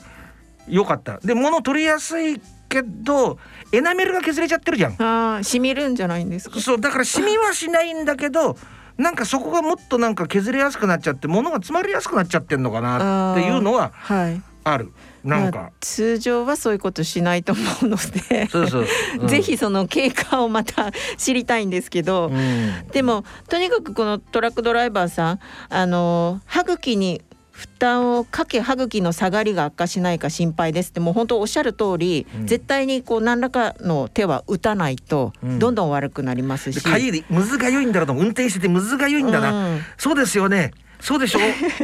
[0.68, 1.18] 良かった。
[1.22, 3.38] で物取りやすいけど
[3.72, 5.00] エナメルが削れちゃってるじゃん。
[5.00, 6.60] ああ染みるんじゃないんですか？
[6.60, 8.56] そうだからシミはしないんだけど
[8.96, 14.92] なんかそこがもっとなんか削れやすくなっちゃって物が詰まりやすくなっちゃってんのかなっていうのははいある
[15.26, 18.48] なんまあか、通常はそういうことしないと思うので。
[18.48, 18.86] そうそう、
[19.20, 19.24] う。
[19.24, 19.28] ん。
[19.28, 22.88] ぜひその経過をまた知りたいんですけど、うん。
[22.92, 32.46] でもとにかくこのトラックドライバーさんあの歯茎に負担をかけ歯茎の下がりが悪化しないか心配ですってもう本当おっしゃる通り、うん。
[32.46, 35.58] 絶対にこう何らかの手は打たないとうん。
[35.58, 39.80] どんどん悪くなりますし、でかゆいむずがゆいんだろうと運転しててむずがゆいんだな、うん。
[39.96, 41.38] そうですよねそうでしょ？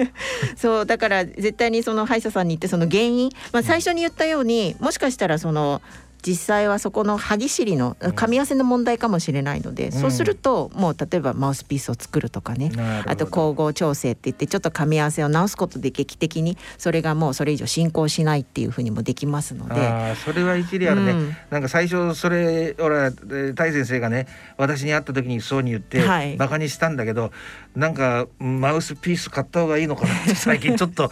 [0.57, 5.81] そうだから絶対にその歯医者さんに行ってその原因、まあ、最初に言ったようにもしかしたらその
[6.25, 9.93] 実際はそこの歯ぎしりの噛み合わせの問題かもしれないので、ん。
[9.93, 12.71] そうするともう例えばマウスピースを作るとかね。
[13.07, 20.15] あと光合調整って言ってちょっと噛み合わせを直すことで劇的にそれがもうそれ以上進行しないっていうふうにもできますので。
[20.25, 21.37] それは一理あるね、うん。
[21.51, 26.37] なんか最初それ俺はえタイ先生がね私に会った時にそうに言って、はい。
[26.37, 27.33] バカにしたんだけど
[27.75, 31.11] なんかマウスピース買った方がいいのかなって最近ちょっと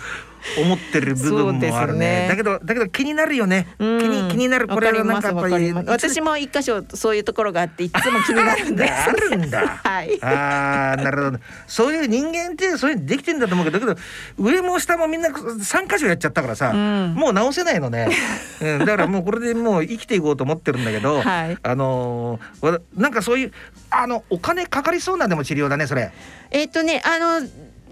[0.59, 2.23] 思ってる部分もあるね。
[2.23, 2.29] ね。
[2.29, 4.01] だけどだけど気になるよね、うん。
[4.01, 8.93] 気に気になるこれはなんかやっぱり私も一箇所そういうところがあっていつも気になるんです。
[8.93, 9.67] あるんだ。
[9.85, 10.19] はい。
[10.23, 11.39] あーなるほど。
[11.67, 14.01] そういう人間ってそういうのできてんだと思うけどだけど
[14.39, 17.15] 上も下もみんな3箇所やっちゃったからさ、うん。
[17.15, 18.09] もう直せないのね、
[18.61, 21.59] うん、だからもうこれでもう生きていこうと思ってるんだけど、はい。
[21.63, 23.53] あのーわなんかそういう
[23.91, 26.13] あのお金かかりそうなでも治療だねそれ。
[26.51, 27.47] えっ、とねあの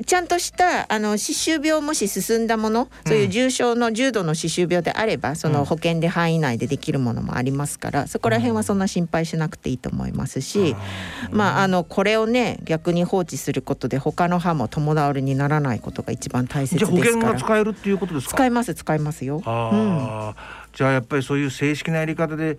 [0.06, 10.76] ちゃんとしたあの歯周病もし進んだものそういう重症の重度の歯周病であれば、その保険で範囲内でできるものもありますからそこら辺はそんな心配しなくていいと思いますし、
[11.30, 18.34] まああのこれをね逆に放置することで他の歯も友倒れにならないことが一番大切じゃあ保険ですからが使えるっていうことですか？
[18.36, 19.42] 使います使いますよ。
[20.74, 22.58] じゃあやっぱりそういう正式なやり方で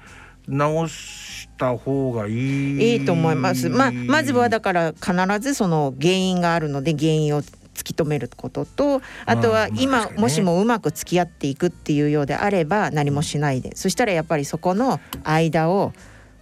[0.49, 2.93] 直した方がいい。
[2.93, 3.69] いいと思います。
[3.69, 10.17] まあまずはだから必ずその原因があるので原因を突き止めることとあとは今ね。
[10.17, 13.75] もしもうまく付き合っていくっていうようであれば何もしないで。
[13.75, 15.93] そしたらやっぱりそこの間を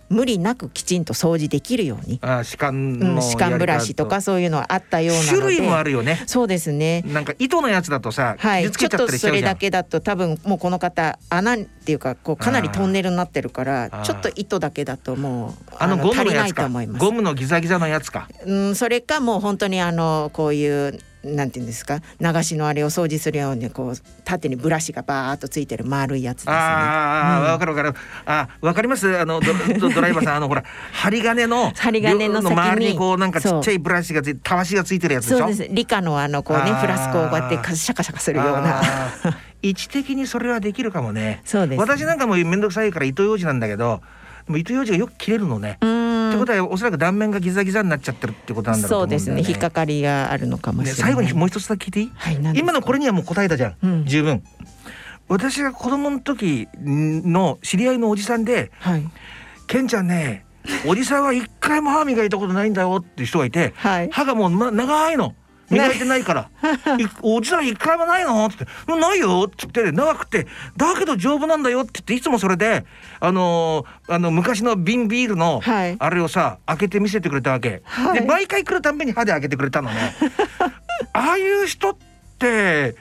[0.10, 6.24] 無理なくきちんと掃除できるように、あー歯間うん、の歯間ブラシとかそういうのはあったような種類もあるよね。
[6.26, 9.30] そうですねなんか糸のやつだとさ、はい、ちょっとそ。
[9.30, 16.62] れだけだと多分もうこの方穴っていうかこうかなりトンネルになってるからちょっと糸だけだともうあのゴム足りないのやつか。
[16.63, 17.12] と思いますゴ。
[17.12, 18.30] ムのギザギザのやつか。
[18.46, 21.00] うん、それかもう本当にあのこういう
[21.36, 26.54] なんていうんですか流しのあれを掃除するようにこう縦にブラシがバーっとついてる丸いやつですね。
[26.54, 27.96] ああ、うんわかるわかる。
[28.26, 29.18] あ、わかります？
[29.18, 35.40] あのドドドライバーさん、あのほら針金の 針金の周りにこうなんかちっちゃいブラシがついてたわしがついてるやつでしょ？
[35.40, 38.82] そうです理科のあのこうねフラスコをこうやってカシャカシャカするような。
[39.63, 41.42] 位置的にそれはできるかもね。
[41.44, 44.02] そうです、私なんかもめんどくさいから糸ようじなんだけど、
[44.48, 45.78] でも糸ようじがよく切れるのね。
[45.82, 49.42] うってんことはおそらく断面がギザギザになっちゃってるってことなんだろうとそうですね。
[49.42, 51.02] ね引っかかりがあるのかもしねれない。
[51.02, 52.12] 最後にもう一つだけ聞いていい？
[52.16, 54.06] はい今のこれにはもう答えたじゃん、うん。
[54.06, 54.42] 十分。
[55.30, 59.04] 私が子供の時の知り合いのおじさんではい
[59.68, 60.46] 「ケンちゃんね
[60.88, 64.10] おじさんは一回も歯磨いたことないんだよ」って人がいてはい。
[64.12, 65.36] 歯がもう、ま、長いの
[65.69, 66.49] 磨いてないから
[66.99, 72.86] 「いおじさん一回もないの?」って「ないよ」って言って長くて「だけど丈夫なんだよ」って言っていつもそれで
[73.19, 75.95] あのーあの昔の瓶ビールのはい。
[75.99, 78.19] あれをさ開けて見せてくれたわけ、はい。
[78.21, 80.15] で毎回来るたんびに歯で開けてくれたのね。
[81.13, 81.95] ああいう人っ
[82.39, 82.95] て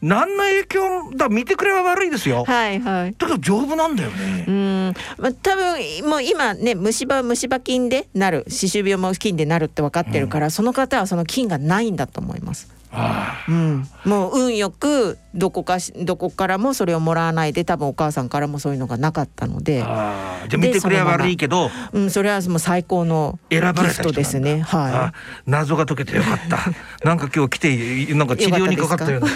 [0.00, 4.50] 何の影響だ見てくれは悪いですよはいはいだけど丈夫なんだよねう。
[4.50, 12.77] んまあ、多分もう今ね虫歯は虫歯菌でなる歯周病も菌でなるって分かってるから、その方はその菌がないんだと思います。
[12.90, 24.64] あうん、もう運よくどこかしどこからもそれをもらわないで多分お母さんからもそういうのがなかったので、じゃあ見てくれは悪いけどうん、それはもう最高のギフトですね。
[24.70, 25.14] あは
[25.46, 26.58] 謎が解けてよかった。
[27.06, 29.28] なんか今日来てなんか治療にかかったような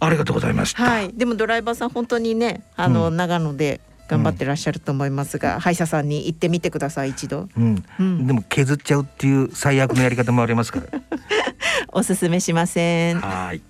[0.00, 3.16] ありがとうございましい、た、はい、でもドライバーさん本当にねあの、うん。
[3.16, 7.48] 長野で頑張ってらっしゃると思いますが、歯医者さんに行ってみてください一度。
[7.56, 7.84] うん。
[7.98, 8.26] うん。
[8.26, 11.00] でも削っちゃうっていう最悪のやり方もありますから
[11.94, 13.20] おすすめしません。
[13.20, 13.62] はい。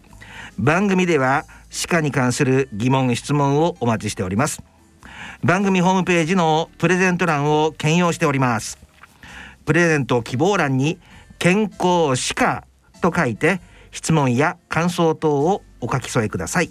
[0.59, 4.63] 番組では歯科に関する疑問質問をお待ちしております。
[5.43, 8.79] 番組ホームページのプレゼント欄を兼用しております。
[9.67, 10.99] プレゼント希望欄に
[11.39, 12.65] 健康歯科
[13.03, 13.61] と書いて
[13.91, 16.71] 質問や感想等をお書き添えください。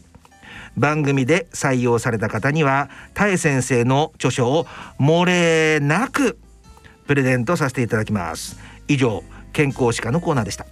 [0.75, 4.65] 番組で採用された方には田江先生の著書を
[4.99, 6.39] 漏れなく
[7.05, 8.59] プレゼントさせていただきます。
[8.87, 10.65] 以上健康歯科のコーナーでした。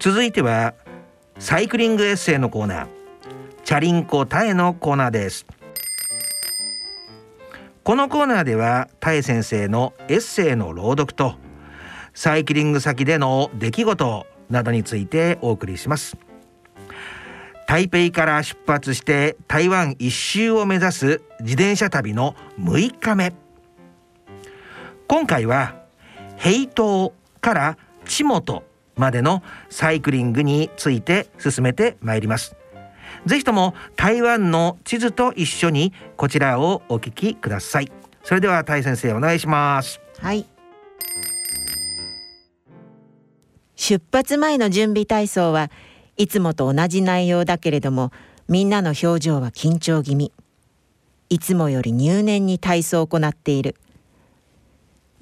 [0.00, 0.72] 続いては
[1.38, 2.88] サイクリングエッセイのコーナー。
[3.64, 5.44] チャリンコタエのコーナーです。
[7.84, 11.34] このコーナーではタエ先生のエッセイの朗読と
[12.14, 16.16] サイクリング先での出来事などについてお送りします。
[17.66, 23.34] 台北から出発して台湾一周を目指す自転車旅の6日目。
[25.06, 25.74] 今回は
[26.38, 28.62] 平東から千本
[28.96, 32.56] までのサイクリングについて進めてまいります。
[33.26, 37.90] ぜひとも台湾の地図と一緒にこちらをお聞きください。
[38.22, 40.00] それではタイ先生お願いします。
[40.18, 40.46] はい。
[43.76, 45.70] 出発前の準備体操は
[46.16, 48.12] いつもと同じ内容だけれども
[48.46, 50.32] みんなの表情は緊張気味。
[51.30, 53.76] いつもより入念に体操を行っている。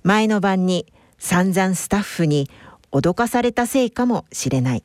[0.02, 0.86] 前の晩に
[1.18, 2.48] 散々スタッフに
[2.92, 4.84] 脅かされたせいかもしれない。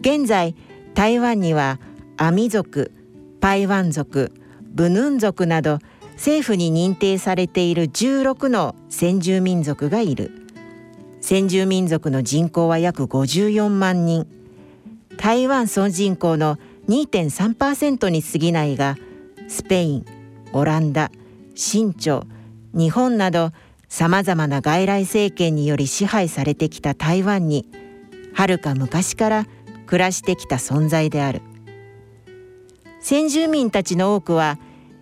[0.00, 0.56] 現在
[0.94, 1.78] 台湾には
[2.16, 2.92] アミ族
[3.40, 4.32] パイワン族
[4.64, 5.78] ブヌン族など
[6.14, 10.30] 政府に認定されている16の先住民族がいる。
[11.20, 14.26] 先住民族の人口は約54万人。
[15.16, 18.96] 台湾総人口の2.3%に過ぎないが
[19.46, 20.06] スペイン
[20.52, 21.10] オランダ
[21.54, 22.24] 清朝
[22.74, 23.52] 日本など
[23.92, 27.68] さまざまな外来政権により支配されてきた台湾に
[28.32, 29.46] はるか昔から
[29.84, 31.42] 暮らしてきた存在である。
[33.00, 34.58] 先住民たちの多くは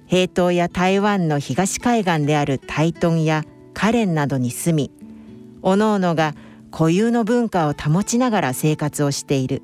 [0.06, 4.90] 平東や台湾の東海岸である台東やカレンなどに住み
[5.62, 6.34] 各々が
[6.72, 9.62] 固有の文化を保ちながら生活をしている。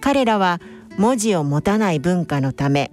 [0.00, 0.60] 彼らは
[0.98, 2.90] 文字を持たない文化のため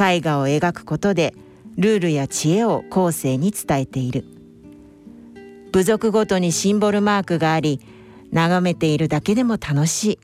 [0.00, 1.34] 絵画を描くことで
[1.76, 4.24] ルールや知恵を後世に伝えている。
[5.72, 7.80] 部族ごとにシンボルマークがあり
[8.30, 10.18] 眺めているだけでも楽しい。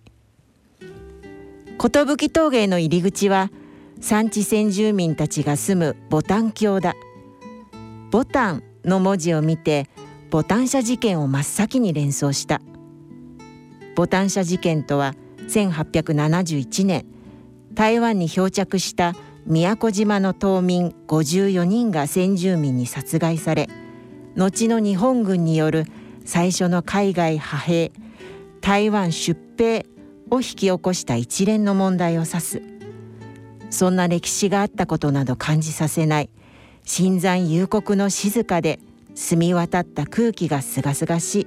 [1.78, 3.50] 寿峠の入り口は
[4.00, 6.94] 産地先住民たちが住むボタン郷だ。
[8.10, 9.88] ボタンの文字を見て
[10.30, 12.60] ボタン社事件を真っ先に連想した。
[13.96, 15.16] ボタン社事件とは
[15.48, 17.06] 1871年
[17.74, 19.14] 台湾に漂着した
[19.50, 23.68] 宮古島の島民54人が先住民に殺害され
[24.36, 25.86] 後の日本軍による
[26.24, 27.90] 最初の海外派兵
[28.60, 29.86] 台湾出兵
[30.30, 32.62] を引き起こした一連の問題を指す。
[33.70, 36.30] そんな歴史があったことなど感じさせない
[36.84, 38.78] 新山幽谷の静かで
[39.16, 41.46] 澄み渡った空気がすがすがしい。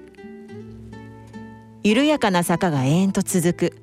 [1.84, 3.78] 緩やかな坂が延々と続く。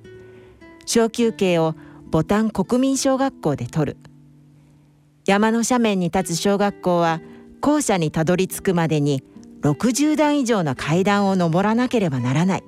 [0.84, 1.74] 小休憩を
[2.10, 4.09] ボタン国民小学校で取る。
[5.30, 7.20] 山の斜面に立つ小学校は
[7.60, 9.22] 校舎にたどり着くまでに
[9.62, 12.64] 60段以上の階段を上らなければならない。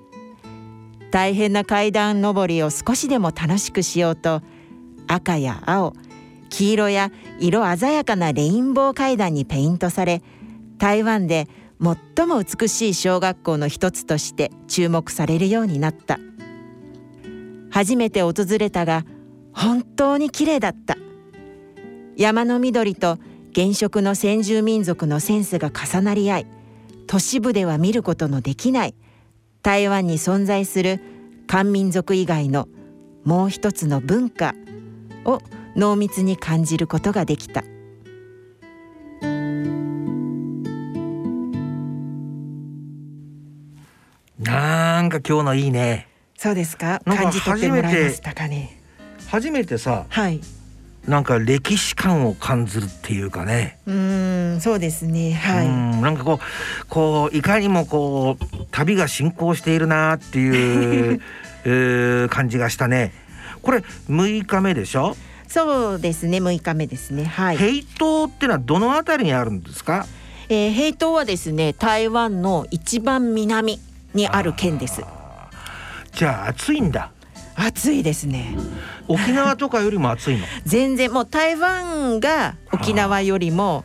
[1.11, 4.43] 大変な階段上りを少しでも楽しくしようと
[5.09, 5.95] 赤や青
[6.51, 10.23] 黄色や色鮮やかなレインボー階段にペイントされ
[10.79, 11.49] 台湾で
[12.17, 16.21] 最も美しい小学校の一つとして注目されるようになった。
[17.73, 19.05] 初めて訪れたが
[19.53, 20.97] 本当に綺麗だった。
[22.17, 23.19] 山の緑と
[23.53, 26.47] 現職の先住民族のセンスが重なり合い
[27.07, 28.95] 都市部では見ることのできない
[29.63, 31.01] 台湾に存在する
[31.47, 32.69] 漢民族以外の
[33.25, 34.55] もう一つの文化
[35.25, 35.41] を
[35.77, 37.63] 濃密に感じることができた。
[44.39, 46.09] なんか今日のいいね。
[46.37, 47.01] そうですか？
[47.05, 48.81] 感じ取ってもらいましたかね？
[49.29, 50.41] 初めてさはい
[51.07, 55.33] なんか歴史観を感じるっていうかね、うーんそうですね。
[55.35, 61.21] はういんなんかこうこういかにもこう旅が進行しているなっていう
[61.65, 63.13] えー感じがしたね。
[63.63, 65.17] これ6日目でしょ、
[65.49, 67.25] そうですね6日目ですね。
[67.25, 70.07] はい、平島ってのはどのあたりにあるんですか？
[70.49, 73.81] えー、平島はですね台湾の一番南
[74.15, 75.03] にある県です。
[76.13, 77.11] じゃあ暑いんだ
[77.67, 78.55] 暑いですね。
[79.09, 80.45] 沖縄とかよりも暑いの？
[80.65, 83.85] 全然もう台湾が沖縄よりも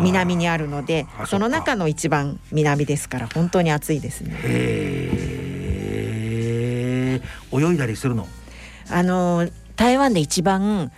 [0.00, 4.34] 南にあるのであその中の一番南ですから本当に暑いですね。
[7.52, 8.26] 泳いだりするの？
[8.90, 10.90] あの台湾で一番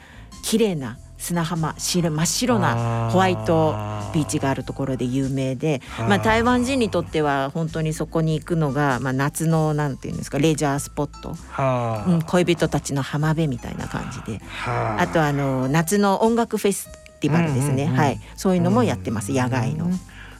[0.42, 3.74] 綺麗な砂浜白真っ白なホワイト
[4.12, 14.44] ビーチがあるところで有名でまあ、台湾人にとっては本当にそこに行くのが、まあ、夏のなんていうんですかレジャースポット、はあ、うん、恋人たちの浜辺みたいな感じで。
[14.44, 15.06] はあ。
[15.06, 16.88] とあの夏の音楽フェス
[17.20, 19.90] ティバルですね、うんうんうんはい、そういうのもやってます、野外の。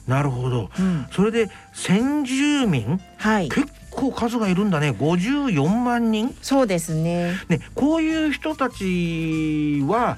[0.07, 0.69] なるほど。
[0.77, 1.07] うん。
[1.11, 3.49] それで先住民はい。
[3.49, 4.91] 結構数がいるんだね。
[4.91, 6.35] 54万人。
[6.41, 7.39] そうですね。
[7.47, 10.17] ねこういう人たちは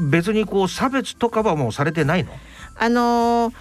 [0.00, 2.32] 別にこう差別とかはもうされてないの？
[2.76, 3.54] あのー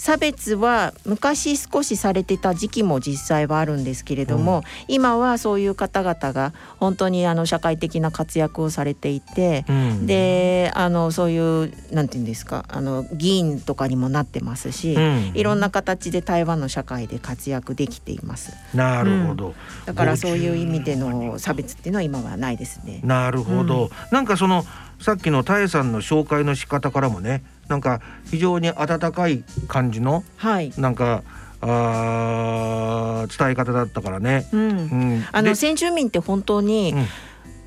[0.00, 10.06] 差別は昔少しされてた時期も実際はあるんですけれども、今はそういう方々が本当にあの社会的な活躍をされていて、うん。
[10.06, 15.32] であのそういうなんていうんですかあの議員とかにもなってますし、うん。
[15.34, 18.52] いろんな形で台湾の社会で活躍できています。
[18.76, 23.00] なるほど、だからそういう意味での差別っていうのは今はないですね。
[23.02, 24.64] なるほど、なんかその
[25.00, 31.22] さっきのタエさんの紹介の仕方からもねなんか非常に温かい感じのはい、なんか
[31.60, 34.46] あー伝え方だったからね。
[34.52, 34.60] うん。
[34.60, 37.06] うん、あので先住民って本当にうん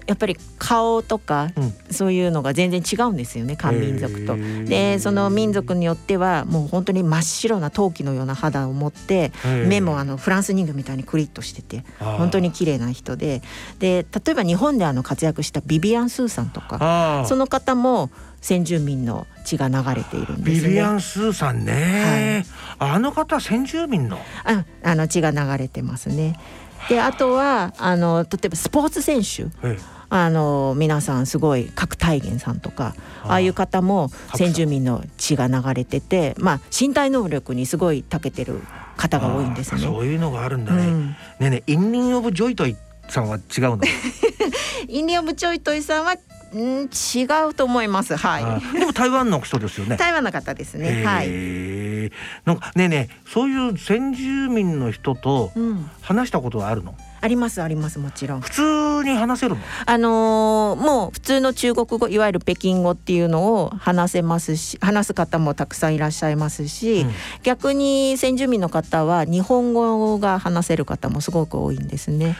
[0.07, 1.73] やっぱり顔とかうん。
[1.91, 4.37] そういうのが全然違うんですよね漢民族と。
[4.65, 9.33] でその民族によってはもう本当に真っ白な陶器のような肌を持って
[9.67, 13.41] 目もあのフランス人形みたいにクリッとしてて本当に綺麗な人で。
[13.79, 18.09] で例えば日本であの活躍したビビアン・スーさんとかその方も
[18.39, 20.67] 先住民の血が流れているんですね。
[20.69, 22.45] ビビアン・スーさんね、
[22.79, 24.17] あの方先住民の？
[24.45, 26.39] ああの血が流れてますね。
[26.89, 29.45] であとはあの例えばスポーツ選手。
[29.67, 29.77] え
[30.13, 33.33] あの皆さんすごい郭泰源さんとかああ。
[33.35, 38.61] あいう方も先住民の血が流れてて、まあ、身体能力にすごい長けてる
[38.97, 39.79] 方が多いんですね。
[39.79, 40.85] そういうのがあるんだね。
[40.85, 41.07] うん。
[41.11, 42.75] ねえねえインリン・オブ・ジョイトイ
[43.07, 43.41] さんは違う
[43.77, 43.79] の？
[44.89, 46.15] インリン・オブ・ジョイトイさんは
[46.57, 48.15] ん違うと思います。
[48.15, 48.77] はい。
[48.79, 49.97] でも台湾の人ですよね。
[49.97, 51.03] 台湾の方ですね。
[51.05, 52.11] はい。
[52.45, 56.95] なんかねえねえそういう先住民の人とうん、話したことはあるの？
[57.23, 58.41] ありますありますもちろん。
[58.41, 59.61] 普通に話せるの？
[59.85, 67.11] あのーもう普通の中国語いわゆる北京語っていうのを話せますし話す方もたくさんいらっしゃいますし、うん
[67.43, 72.35] 逆に先住民の方は日本語が話せる方もすごく多いんですね。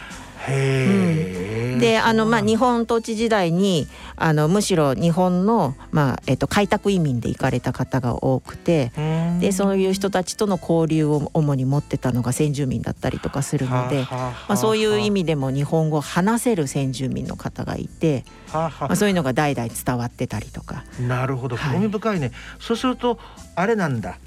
[0.48, 8.92] へえ、であのまあ日本統治時代にあのむしろ日本の、まあえっと、開拓移民で行かれた方が多くて。
[8.98, 9.22] うん。
[9.42, 18.24] でそういう人たちとの交流を主に持ってたのが先住民だったりとかするので、まあ、そういう意味でも日本語を話せる先住民の方がいて、
[18.54, 20.86] まあ、そういうのが代々伝わってたりとか。
[21.00, 21.58] なるほど。
[21.58, 21.74] はい。
[21.74, 23.20] 興味深いね、そうすると
[23.56, 24.20] あれなんだ。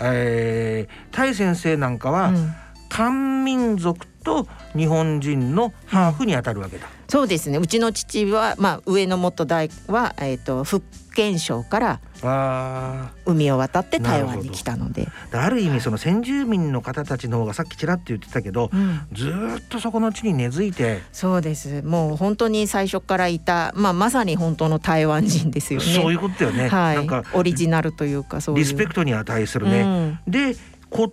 [0.00, 2.54] えー、タイ先生なんかは、うん。
[2.88, 7.58] 漢民族と日本人のハーフにあたるわけだ、そうですね。
[7.58, 19.00] うちの父は、まあ、上の元代は、えー、と福建省からあ海を渡って台湾に来たので、ーある意味その先住民の方たちの方がさっきちらっと言ってたけどうん。
[19.12, 21.82] ずーっとそこの地に根付いて、そうです。
[21.82, 25.86] もう本当に最初からいた、まあ、まさに本当の台湾人ですよね。
[25.86, 28.64] そういうことだよね、はい、なんかオリジナルというかそういう。
[28.64, 30.30] リスペクトに値するね、うん。
[30.30, 30.56] で
[30.92, 31.08] 寿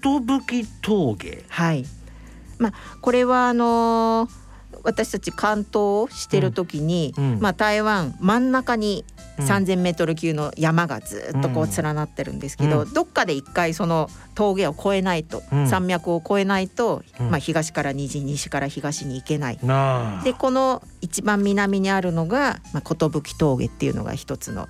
[0.81, 1.43] 峠。
[1.49, 1.85] はい。
[2.59, 4.49] まあこれはあのー
[4.83, 7.39] 私たち関東をしてる時に、うんうん。
[7.39, 9.05] まあ、台湾真ん中に
[9.37, 9.45] うん。
[9.45, 11.69] 3,000m 級の山がずっとこううん。
[11.71, 15.67] 連なってるんですけど、うどっかで一回その峠を越えないと、うん。
[15.67, 17.29] 山脈を越えないと、うん。
[17.29, 19.59] まあ、東から西西から東に行けない。
[20.23, 24.67] でこの一番南にあるのが、まあ、寿峠っていうのが一つの。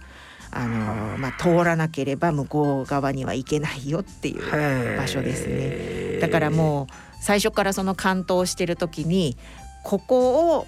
[0.51, 6.17] あのまあ、通らなければ向こう側には行けないよっていう場所ですね。
[6.19, 9.37] だからもう最初からその関東をしてる時に
[9.83, 10.67] ここを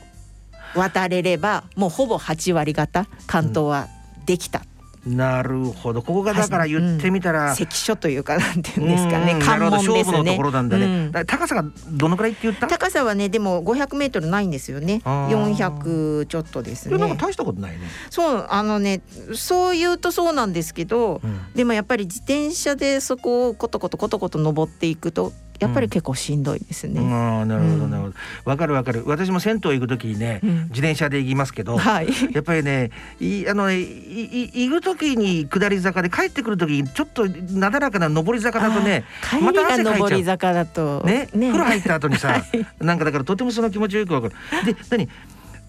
[0.76, 3.88] 渡れればもうほぼ8割方関東は
[4.26, 4.62] できた、
[5.06, 6.02] なるほど。
[6.02, 9.34] ここがだから言ってみたら、関所というかなんていうんですかね。
[9.34, 9.40] うん。
[9.42, 9.98] 関門ですね。
[10.04, 11.26] 勝負のところなんだね、うん。
[11.26, 12.68] 高さがどのくらいって言った？
[12.68, 15.02] 高さはねでも500メートルないんですよね。
[15.04, 15.56] あー。
[15.56, 16.98] 400ちょっとですね。
[16.98, 17.80] なんか大したことないね、
[18.12, 18.48] そう。
[18.48, 19.02] あのね
[19.34, 21.54] そう言うとそうなんですけどうん。
[21.56, 27.00] でもやっぱり自転車でそこをコトコトコトコト登っていくとやっぱり結構しんどいですね。
[27.00, 27.92] ああなるほどうん。
[27.92, 28.16] なるほど。
[28.46, 29.04] わかるわかる。
[29.06, 30.50] 私も銭湯行く時にね、うん。
[30.70, 32.08] 自転車で行きますけどはい。
[32.34, 32.90] やっぱりね
[33.20, 41.30] いあのねいい行く時に下り坂で帰ってくる時にちょっとなだらかな上り坂だとね帰りが上り坂だとね。
[41.32, 42.44] 風呂入った後にさ、 はい。
[42.84, 44.34] なんかだからとてもその気持ちよくわかる。
[44.66, 45.08] で何？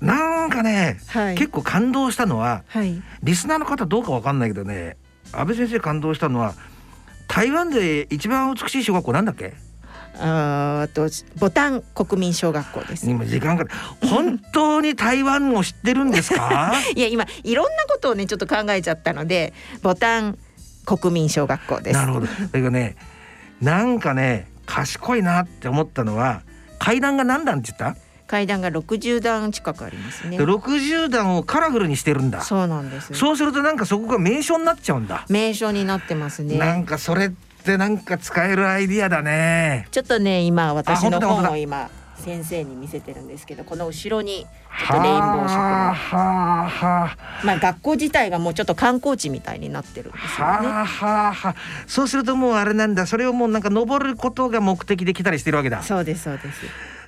[0.01, 1.35] なんかね、はい。
[1.37, 3.01] 結構感動したのははい。
[3.23, 4.97] リスナーの方どうかわかんないけどね
[5.33, 6.55] 安倍先生感動したのは
[7.29, 9.55] 台湾で一番美しい小学校なんだっけ？
[10.19, 11.09] あと
[11.39, 13.09] ボタン国民小学校です。
[13.09, 13.65] 今時間が
[14.05, 16.73] 本当に台湾を知ってるんですか？
[16.95, 19.53] いや今いろんなことをねちょっと考えちゃったので
[19.83, 20.39] ボタン
[20.85, 21.97] 国民小学校です。
[21.99, 22.97] なるほどだけどね
[23.61, 26.43] なんかね賢いなって思ったのは
[26.79, 30.45] 階段が何段って言った、階段が60段近くありますねで。
[30.45, 33.15] 60段をカラフルにしてるんだそうなんです。
[33.15, 36.59] そうするとなんかそこが名所になっちゃうんだ、名所になってますね。
[36.59, 37.31] なんかそれっ
[37.63, 39.87] てなんか使えるアイディアだね。
[39.91, 44.47] ちょっとね今私の本を今先生に見せてるんですけどこの後ろに
[44.89, 45.53] ちょっとレインボー色の。
[47.45, 50.69] まあ学校自体がもうちょっと観光地みたいになってるんですあよね。
[50.69, 51.57] はあは
[51.87, 53.07] そうするともうあれなんだ。
[53.07, 55.83] それをもうなんか登ることが目的で来たりしてるわけだ。
[55.83, 56.61] そうですそうです。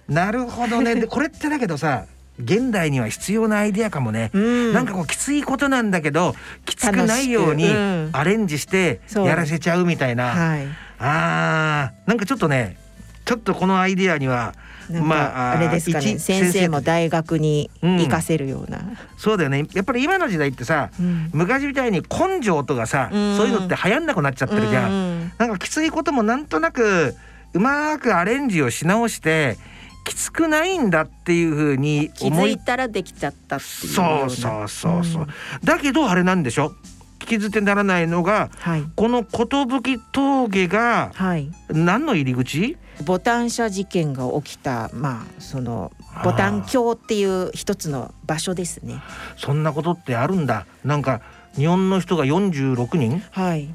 [0.09, 0.97] なるほどね。
[0.97, 2.07] でこれってだけどさ
[2.43, 4.73] 現代には必要なアイディアかもね、うん。
[4.73, 7.67] なんかこうきついことなんだけどきつくないように
[8.13, 10.67] アレンジしてやらせちゃうみたいな、はい。
[10.99, 12.77] あーなんかちょっとね
[13.25, 14.55] ちょっとこのアイディアには
[14.91, 17.99] まあかあれですかね、一先生も大学にうん。
[17.99, 18.81] 行かせるような。
[19.17, 19.67] そうだよね。
[19.73, 21.31] やっぱり今の時代ってさうん。
[21.33, 23.37] 昔みたいに根性とかさ、うん。
[23.37, 24.91] そういうのって流行んなくなっちゃってるじゃん。
[24.91, 25.33] うん。
[25.39, 27.15] なんかきついこともなんとなく
[27.55, 29.57] うまくアレンジをし直して
[30.05, 33.93] きつくないんだっていう風に気思いづいたらできちゃったっていう。
[33.93, 35.29] そうそうそうそう、ん
[35.65, 36.73] だけどあれなんでしょ？
[37.21, 41.51] 聞き捨てならないのがはいこの寿峠がはい。
[41.71, 42.77] 何の入り口？
[43.07, 45.91] ボタン車事件が起きたまあその
[46.23, 49.01] ボタン橋っていう一つの場所ですね。
[49.39, 51.23] そんなことってあるんだなんか
[51.57, 53.23] 日本の人が46人？
[53.31, 53.75] はい。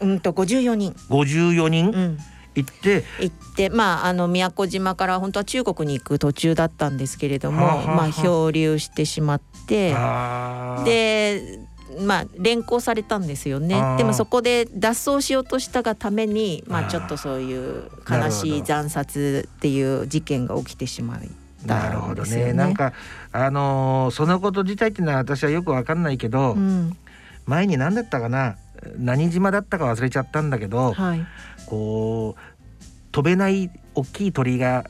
[0.00, 0.92] うんと54人。
[1.08, 1.90] 54人？
[1.90, 2.18] うん。
[2.54, 9.94] 行って、行ってまああの宮古島から本当は中国に行く途中だったんですけれども、はあはまあ漂流してしまって
[10.84, 11.60] で
[12.04, 13.96] まあ連行されたんですよあねー。
[13.96, 21.30] でもそこで脱走しようとしたがためにまあちょっとそういう悲しい惨殺っていう事件が起きてしまい
[21.66, 22.36] なるほどね。
[22.46, 22.52] ね。
[22.52, 22.92] なんか
[23.32, 26.96] あのーそのこと自体っていうのは私はよくわかんないけど、うん。
[27.46, 28.56] 前に何だったかな？
[28.96, 31.26] 何島だったか忘れちゃったんだけど、はい。
[31.66, 32.64] こう
[33.12, 34.84] 飛べない大きい鳥が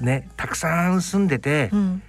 [0.00, 2.02] ねたくさん住んでて、うん。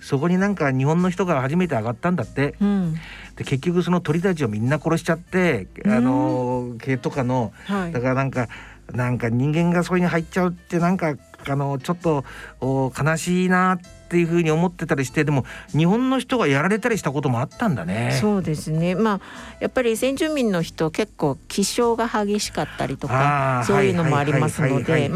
[0.00, 2.54] そこになんか日本の人が初めて上がったんだって。
[2.60, 2.94] うん。
[3.36, 5.92] で結局その鳥たちをみんな殺しちゃって、うん。
[5.92, 7.92] あの毛とかのはい。
[7.92, 8.48] だからなんか
[8.92, 11.16] なんか人間がそれに入っちゃうってなんか
[11.48, 12.24] あのちょっと
[12.60, 18.16] お悲しいなっていうふうに思ってたりしてでも日本の人がやられたりしたこともあったんだね。
[18.20, 19.20] そうですねまあ
[19.58, 25.10] やっぱり先住民の人結構気性が激しかったりとかそういうのもありますので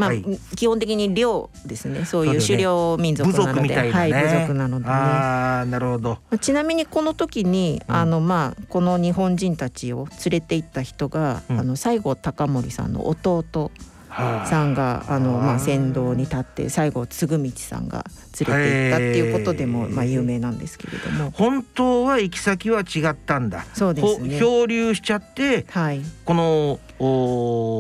[0.57, 4.13] 基本的に領ですねそういう狩猟民族部なので族みたいなね。
[4.13, 4.91] はい部族なのでね。
[4.91, 6.11] ああなるほど。
[6.11, 18.05] まあちなみにこの時に、うんあのまあこの日本人たちを連れて行った人が、うんあの西郷隆盛さんの弟はあさんがあのまあ先導に立って西郷嗣道さんが
[18.41, 23.65] 連れて行ったっていうことでもまあ有名なんですけれども本当は行き先は違ったんだ。
[23.75, 24.35] そうですね。
[24.41, 26.81] ほ漂流しちゃってはい、この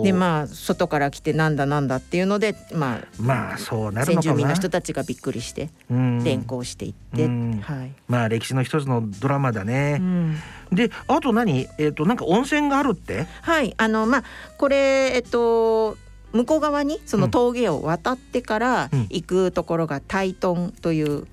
[0.05, 4.23] でまあ外から来てなんだなんだっていうのでまあまあそうなるの。
[4.23, 9.99] 先住民の人たちがびっくりしてうん連行していって、うんはい、まあ歴史の一つのドラマだうね。
[9.99, 10.37] ん
[10.73, 11.67] であと何？
[11.79, 13.27] えっ、となんか温泉があるって？
[13.43, 14.25] はいあのまあ
[14.57, 15.97] これえっと
[16.33, 21.27] 向こう側にその峠を渡ってから行くところがタイトンという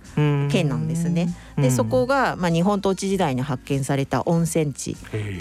[0.49, 1.35] 県なんですね。
[1.57, 4.95] でそこが、まあ、日本統治時代に発見された温泉地。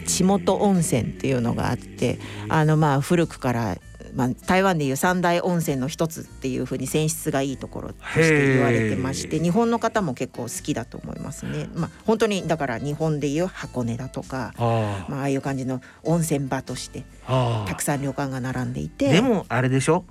[0.07, 3.79] 地元温泉っていうのがあってあのまあ古くから
[4.17, 11.69] まあ、台湾でいう三大温泉の一つっていうふうに泉質がいいところとして言われてまして日本の方も結構好きだと思いますね。
[11.75, 19.13] まあ、本当にだから日本でいう箱根だとかあ,、まあああいう感じの温泉場としてたくさん旅館が並んでいて。
[19.13, 20.05] でもあれでしょ？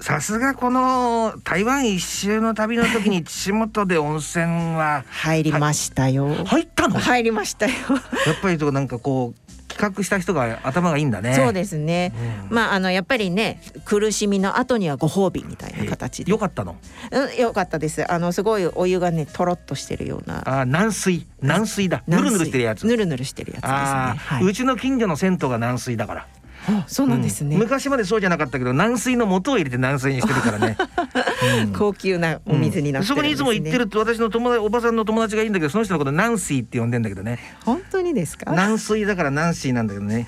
[0.00, 4.44] さすがこの台湾一周の旅の時に千本で温泉
[4.76, 6.32] は 入りましたよ。
[6.46, 6.98] 入ったの？
[6.98, 7.72] 入りましたよ。
[8.26, 11.34] やっぱりなんかこう企画した人が頭がいいんだね。
[11.34, 12.12] そうですね。
[12.50, 16.30] うん、まああのやっぱりね苦しみの後にはご褒美みたいな形で。
[16.30, 16.76] よかったの？
[17.10, 18.10] うんよかったです。
[18.12, 20.60] あのすごいお湯がねとろっとしてるような。
[20.60, 22.02] あ軟水軟水だ。
[22.06, 22.86] ぬるぬるしてるやつ。
[22.86, 23.78] ぬるぬるしてるやつですね。
[23.78, 26.26] はい、うちの近所の銭湯が軟水だから。
[26.86, 30.76] そうなんですね、うん、昔までそうじゃなかったけど軟水の元を入れて軟水にしてるからね、
[31.64, 37.38] うん、高級なお水になって、ね、そこにいつも行ってると私の友達おばさんの友達がいいんだけどその人のことナンシーって呼んでんだけどね。
[37.64, 38.50] 本当にですか？
[38.52, 40.26] 軟水だからナンシーなんだけどね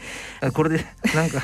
[0.51, 0.85] これで
[1.15, 1.39] なんか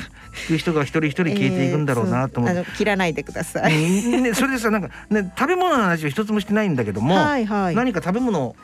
[0.47, 8.55] 聞く人が一人一人消えていくんだろうなと思って、えー、切らないでください、ね、それでさなんかね食べ物の話を一つもしてないんだけども、はいはい、何か食べ物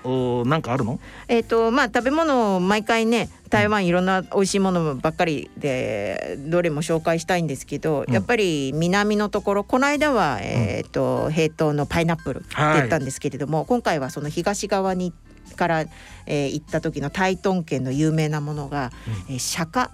[0.45, 0.99] なんかあるの？
[1.29, 15.13] えっ、ー、とまあ食べ物毎回ね台湾いろんな美味しいものばっかりでどれも紹介したいんですけど、うん、やっぱり南のところこの間は、えーと、平等のパイナップルって言ったんですけれども、はい、今回はその東側に
[15.55, 15.85] から、
[16.25, 18.91] えー、行った時の台東県の有名なものが、
[19.27, 19.89] うん、えー、釈迦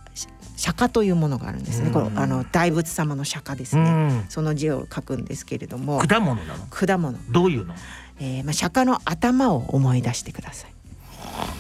[0.56, 1.89] 釈迦というものがあるんですね。
[1.89, 4.26] このあの大仏様の釈迦ですね。
[4.30, 5.99] その字を書くんですけれども。
[5.99, 6.66] 果物なの？
[6.70, 7.18] 果物。
[7.32, 7.74] どういうの？
[8.20, 10.74] えー、まあ釈迦の頭を思い出してください。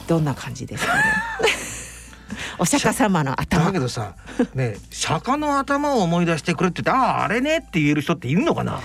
[0.07, 1.03] どんな感じですかね？
[2.59, 4.15] お釈迦様の頭だけどさ
[4.53, 8.81] ね釈迦の頭を思い出してくれって言ってあああれねって言える人っているのかな？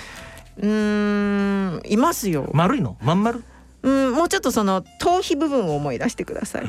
[0.58, 2.96] うんいますよ丸いの？
[3.02, 3.44] まん丸？
[3.86, 6.66] うんもうちょっとその頭皮部分を思い出してください、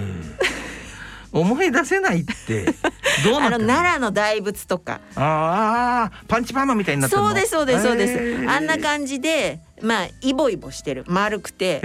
[1.32, 2.66] 思い出せないって
[3.26, 3.58] どうなの？
[3.58, 5.02] 奈良の大仏とか。
[5.16, 11.80] ああパンチパーマみたいになってそうですそうですそうです、あんな感じでまあイボイボしてる丸くて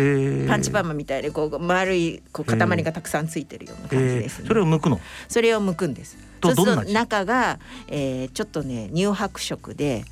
[0.49, 5.01] パンチパーマみたいでこう丸いこう塊がたくさんついてるような感じです、ね、それを剥くの？
[5.29, 6.19] それを剥くんです。
[6.43, 10.05] そうすると中が、えー、ちょっとね乳白色で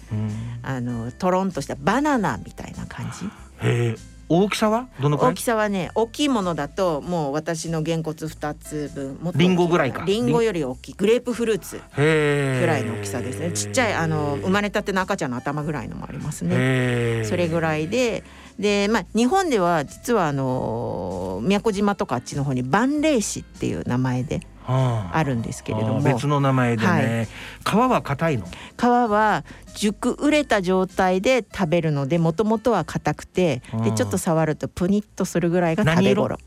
[0.63, 3.27] あのとろんとしたバナナみたいな感じ。
[3.67, 4.87] へえ大きさは？
[5.03, 5.33] どのくらい？
[5.33, 10.05] 大きさはね大きいものだともう私のげんこつ2つ分リンゴぐらいか。
[10.07, 10.95] リンゴより大きい。
[10.95, 13.51] グレープフルーツぐらいの大きさですね。
[13.51, 17.25] ちっちゃいあの生まれたての赤ちゃんの頭ぐらいのもありますね。
[17.25, 18.23] それぐらいで。
[18.59, 27.29] でまあ日本では実はあの宮古島とかあっちの方に万霊子っていう名前であるんですけれども、別の名前でね、
[27.65, 28.47] はい、皮は硬いの？
[28.77, 29.45] 皮は
[29.75, 36.39] 熟売れた状態で食べるのでもともとは硬くてでちょっと触るとプニッとするぐらいが食べ頃。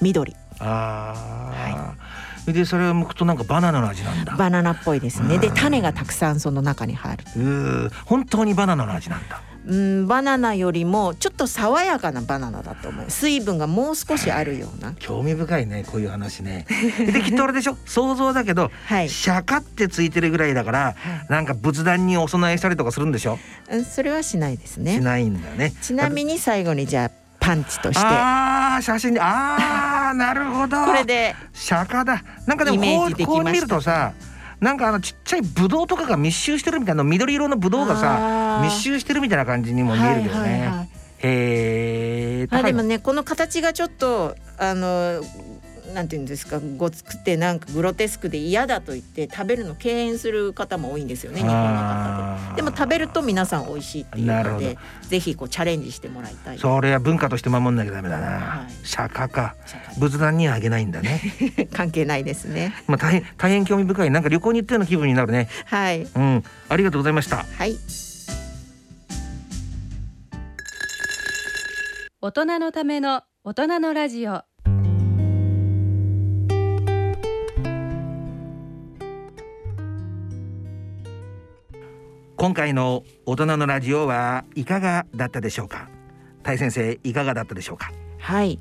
[0.00, 0.34] 緑。
[0.58, 1.14] あ
[1.54, 1.96] あ、は
[2.46, 4.36] い、でそれを剥くとなんかバナナの味なんだ。
[4.36, 5.38] バナナっぽいですね。
[5.38, 7.86] で種がたくさんその中に入る。
[7.86, 13.10] う本当にバナナの味なんだうんバナナよりもちょっと爽やかなバナナだと思う。
[13.10, 14.92] 水分がもう少しあるような。
[14.98, 16.66] 興味深いねこういう話ね。
[16.98, 17.76] できっとあれでしょ？
[17.86, 20.94] 想像だけど、はい、釈迦ってついてるぐらいだから、はい、
[21.28, 23.38] なんか仏壇にお供えしたりとかするんでしょ？
[23.70, 24.94] うんそれはしないですね。
[24.96, 25.72] しないんだね。
[25.80, 28.04] ちなみに最後にじゃあパンチとして。
[28.04, 30.84] ああ写真でああ なるほど。
[30.86, 32.22] これで釈迦だ。
[32.46, 34.12] なんかでもこうこう見るとさ
[34.62, 40.30] なんかあのちっちゃいブドウとかが密集してるみたいな緑色のブドウがさ密集してるみたいな感じにも見えるよね。
[40.30, 40.88] はいはいはい、
[41.18, 42.48] へえ。
[42.48, 45.20] あでもねこの形がちょっとあの
[45.92, 52.56] なんていうんですかごつくてなんかグロテスクで嫌だと言って食べるの敬遠する方も多いんですよね日本の方で。
[52.56, 56.58] でも食べると皆さん美味しいっていうのでぜひこうチャレンジしてもらいたい。
[56.58, 58.26] それは文化として守んなきゃダメだな。
[58.26, 59.54] はい、釈迦か
[59.98, 61.20] 仏壇にはあげないんだね。
[61.72, 62.74] 関係ないですね。
[62.86, 65.48] まあ大変大変興味深いなんか旅行に行ったような気分になるね。
[65.66, 66.02] はい。
[66.02, 67.44] うん、ありがとうございました。
[67.44, 67.76] はい。
[72.20, 74.44] 大人のための大人のラジオ。
[82.42, 85.88] 今回の大人のラジオはいかがだったでしょうか？
[86.42, 87.92] 大先生いかがだったでしょうか？
[88.18, 88.58] はい。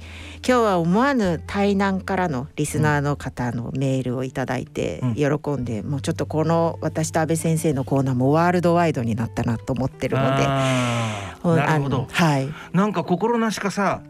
[0.47, 10.45] 今日は思わぬ台南からのリスナーの方のメールをいただいて喜んで、うん、もうちょっとこの私と安倍先生のコーナーもワールドワイドになったなと思ってるので。
[10.45, 12.07] なるほど。
[12.11, 12.47] はい。
[12.73, 14.03] なんか心なしかさ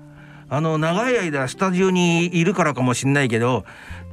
[0.50, 3.64] あの長い間スタジオにいるからかもしれないけど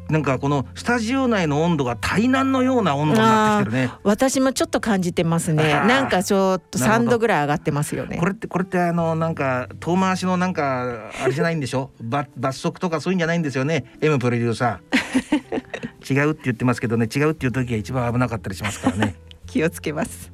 [0.09, 3.93] なんかこのスタジオ内の温度が対南のような温度になってきてるね。
[4.05, 5.63] 私もちょっと感じてますね。
[5.75, 8.17] なんかちょっと3度ぐらい上がってますよね。
[8.19, 11.91] これってこれってあのなんか遠回しのなんかあれじゃないんでしょ？
[12.03, 14.99] 罰罰則とかそういうんじゃないんですよね？M プロデューサー。
[16.11, 17.07] 違うって言ってますけどね。
[17.15, 19.15] 違うっていう時が一番危なかったりしますからね。
[19.47, 20.33] 気をつけます。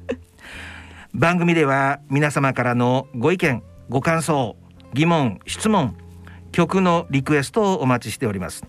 [1.13, 4.55] 番組では皆様からのご意見ご感想
[4.93, 5.95] 疑問質問
[6.51, 8.63] 曲のリクエストをお待ちしております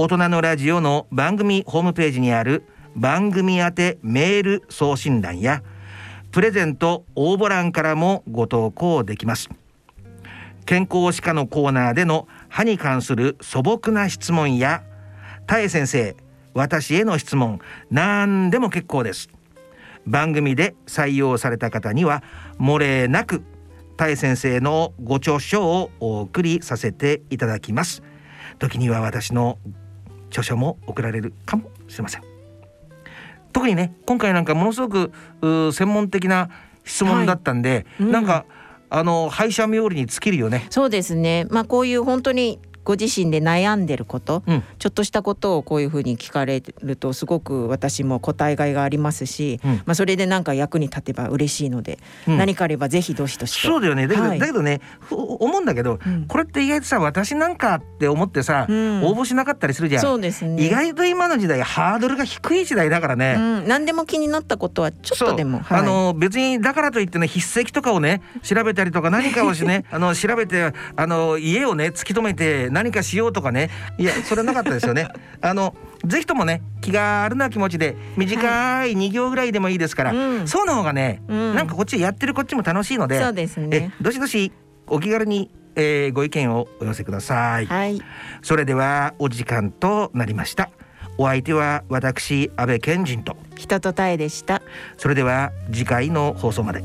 [0.00, 2.62] 大人のラジオの番組ホームページにある
[2.94, 5.64] 番組宛てメール送信欄や
[6.30, 9.50] プレゼント応募欄からもご投稿できます。
[10.66, 14.84] 健康歯科のコーナーでの歯に関する素朴な質問や
[15.48, 16.14] 田江先生
[16.54, 17.58] 私への質問
[17.90, 19.28] 何でも結構です。
[20.06, 22.22] 番組で採用された方には
[22.60, 23.42] 漏れなく
[23.96, 28.04] 田江先生のご著書をお送りさせていただきます。
[28.60, 29.58] 時には私の
[30.30, 32.22] 著書も送られるかもしれません。
[33.52, 36.50] 特にね今回なんかものすごく専門的な
[36.84, 38.06] 質問だったんで、はい。
[38.06, 38.44] うん、なんか
[38.90, 40.66] あの廃車冥利に尽きるよね。
[40.70, 41.46] そうですね。
[41.50, 42.58] まあこういう本当に
[42.88, 54.06] ご自身で悩んでること、うん、ちょっとしたことをこういうふうに聞かれるとすごく私も答えがいがありますし、うん、まあ、それでなんか役に立てば嬉しいので、うん、何かあればぜひどしどしそうだよね。
[54.06, 54.80] だけどはい、だけどね
[55.10, 60.00] 思うんだけど、これって意外とさ私なんかって思ってさ、応募しなかったりするじゃん。
[60.00, 63.36] そうです、ね、意外と今の時代ハードルが低い時代だからね、
[63.66, 73.70] 何でも気になったことはちょっとでも、はい、あの別にだからといってね筆跡とかをね調べたりとか何かをしね あの調べてあの家をね突き止めて何かしようとかね。
[73.98, 75.08] いやそれなかったですよね。
[75.42, 75.74] あの
[76.04, 83.92] ぜひともね気軽な気持ちで短い2行ぐらいでもいいですから、はい、そうの方がね、うん、なんかこっちやってるこっちも楽しいのでそうですね。
[84.00, 84.52] どしどし
[84.86, 88.00] お気軽に、えー、ご意見をお寄せください、はい、
[88.42, 90.70] それではお時間となりました。
[91.20, 93.36] お相手は私安倍賢人と。
[93.56, 94.62] 人とたえでした。
[94.96, 96.84] それでは次回の放送まで。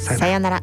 [0.00, 0.62] さよなら